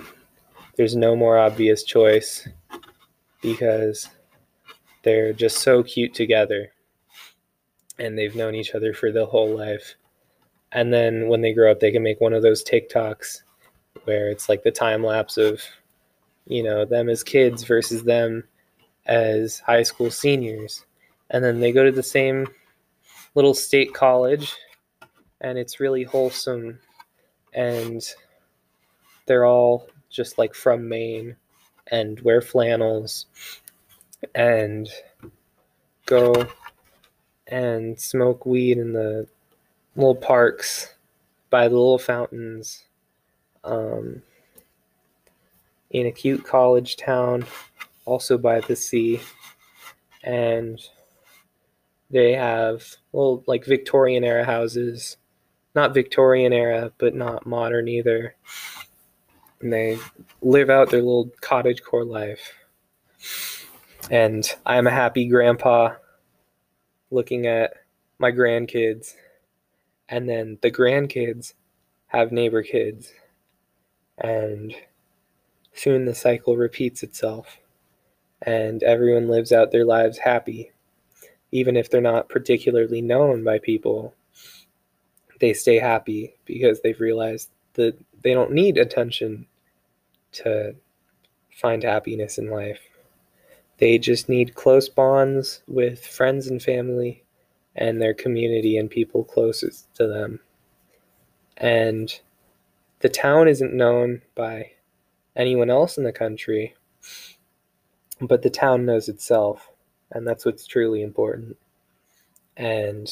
there's 0.76 0.96
no 0.96 1.16
more 1.16 1.36
obvious 1.36 1.82
choice 1.82 2.48
because 3.42 4.08
they're 5.02 5.32
just 5.32 5.58
so 5.58 5.82
cute 5.82 6.14
together 6.14 6.72
and 7.98 8.16
they've 8.16 8.36
known 8.36 8.54
each 8.54 8.74
other 8.74 8.94
for 8.94 9.10
their 9.10 9.26
whole 9.26 9.56
life 9.56 9.96
and 10.72 10.92
then 10.92 11.28
when 11.28 11.40
they 11.40 11.52
grow 11.52 11.70
up 11.70 11.80
they 11.80 11.92
can 11.92 12.02
make 12.02 12.20
one 12.20 12.32
of 12.32 12.42
those 12.42 12.64
tiktoks 12.64 13.42
where 14.04 14.30
it's 14.30 14.48
like 14.48 14.62
the 14.62 14.70
time 14.70 15.04
lapse 15.04 15.36
of 15.36 15.60
you 16.46 16.62
know 16.62 16.84
them 16.84 17.08
as 17.08 17.22
kids 17.22 17.64
versus 17.64 18.02
them 18.02 18.44
as 19.06 19.58
high 19.60 19.82
school 19.82 20.10
seniors. 20.10 20.84
And 21.30 21.42
then 21.42 21.60
they 21.60 21.72
go 21.72 21.84
to 21.84 21.92
the 21.92 22.02
same 22.02 22.46
little 23.34 23.54
state 23.54 23.94
college, 23.94 24.54
and 25.40 25.58
it's 25.58 25.80
really 25.80 26.04
wholesome. 26.04 26.78
And 27.54 28.02
they're 29.26 29.46
all 29.46 29.88
just 30.10 30.38
like 30.38 30.54
from 30.54 30.88
Maine 30.88 31.36
and 31.88 32.20
wear 32.20 32.40
flannels 32.40 33.26
and 34.34 34.88
go 36.06 36.46
and 37.46 37.98
smoke 37.98 38.46
weed 38.46 38.78
in 38.78 38.92
the 38.92 39.26
little 39.96 40.14
parks 40.14 40.94
by 41.50 41.68
the 41.68 41.74
little 41.74 41.98
fountains 41.98 42.84
um, 43.64 44.22
in 45.90 46.06
a 46.06 46.12
cute 46.12 46.44
college 46.44 46.96
town 46.96 47.44
also 48.04 48.36
by 48.38 48.60
the 48.60 48.76
sea, 48.76 49.20
and 50.24 50.80
they 52.10 52.32
have 52.32 52.84
little 53.12 53.44
like 53.46 53.64
Victorian 53.64 54.24
era 54.24 54.44
houses, 54.44 55.16
not 55.74 55.94
Victorian 55.94 56.52
era, 56.52 56.92
but 56.98 57.14
not 57.14 57.46
modern 57.46 57.88
either. 57.88 58.34
And 59.60 59.72
they 59.72 59.98
live 60.40 60.70
out 60.70 60.90
their 60.90 61.00
little 61.00 61.30
cottage 61.40 61.82
core 61.82 62.04
life. 62.04 62.52
And 64.10 64.50
I'm 64.66 64.86
a 64.86 64.90
happy 64.90 65.26
grandpa 65.26 65.94
looking 67.10 67.46
at 67.46 67.74
my 68.18 68.32
grandkids. 68.32 69.14
And 70.08 70.28
then 70.28 70.58
the 70.62 70.70
grandkids 70.70 71.54
have 72.06 72.32
neighbor 72.32 72.62
kids. 72.62 73.12
And 74.18 74.74
soon 75.72 76.04
the 76.04 76.14
cycle 76.14 76.56
repeats 76.56 77.02
itself 77.02 77.58
and 78.42 78.82
everyone 78.82 79.28
lives 79.28 79.52
out 79.52 79.70
their 79.70 79.84
lives 79.84 80.18
happy. 80.18 80.72
Even 81.50 81.76
if 81.76 81.90
they're 81.90 82.00
not 82.00 82.28
particularly 82.28 83.00
known 83.00 83.44
by 83.44 83.58
people, 83.58 84.14
they 85.40 85.52
stay 85.52 85.78
happy 85.78 86.34
because 86.44 86.80
they've 86.80 87.00
realized 87.00 87.50
that 87.74 87.96
they 88.22 88.34
don't 88.34 88.52
need 88.52 88.78
attention 88.78 89.46
to 90.32 90.74
find 91.50 91.82
happiness 91.82 92.38
in 92.38 92.50
life. 92.50 92.80
They 93.78 93.98
just 93.98 94.28
need 94.28 94.54
close 94.54 94.88
bonds 94.88 95.62
with 95.66 96.06
friends 96.06 96.46
and 96.46 96.62
family 96.62 97.21
and 97.76 98.00
their 98.00 98.14
community 98.14 98.76
and 98.76 98.90
people 98.90 99.24
closest 99.24 99.94
to 99.94 100.06
them. 100.06 100.40
And 101.56 102.12
the 103.00 103.08
town 103.08 103.48
isn't 103.48 103.74
known 103.74 104.22
by 104.34 104.72
anyone 105.36 105.70
else 105.70 105.98
in 105.98 106.04
the 106.04 106.12
country 106.12 106.74
but 108.28 108.42
the 108.42 108.50
town 108.50 108.86
knows 108.86 109.08
itself, 109.08 109.70
and 110.12 110.26
that's 110.26 110.44
what's 110.44 110.66
truly 110.66 111.02
important. 111.02 111.56
And 112.56 113.10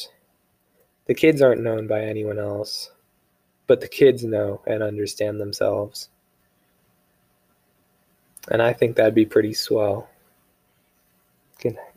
the 1.05 1.13
kids 1.13 1.41
aren't 1.41 1.63
known 1.63 1.87
by 1.87 2.01
anyone 2.01 2.39
else, 2.39 2.91
but 3.67 3.81
the 3.81 3.87
kids 3.87 4.23
know 4.23 4.61
and 4.65 4.81
understand 4.81 5.39
themselves. 5.39 6.09
And 8.49 8.61
I 8.61 8.73
think 8.73 8.95
that'd 8.95 9.13
be 9.13 9.25
pretty 9.25 9.53
swell. 9.53 10.09
Good 11.61 11.75
night. 11.75 11.90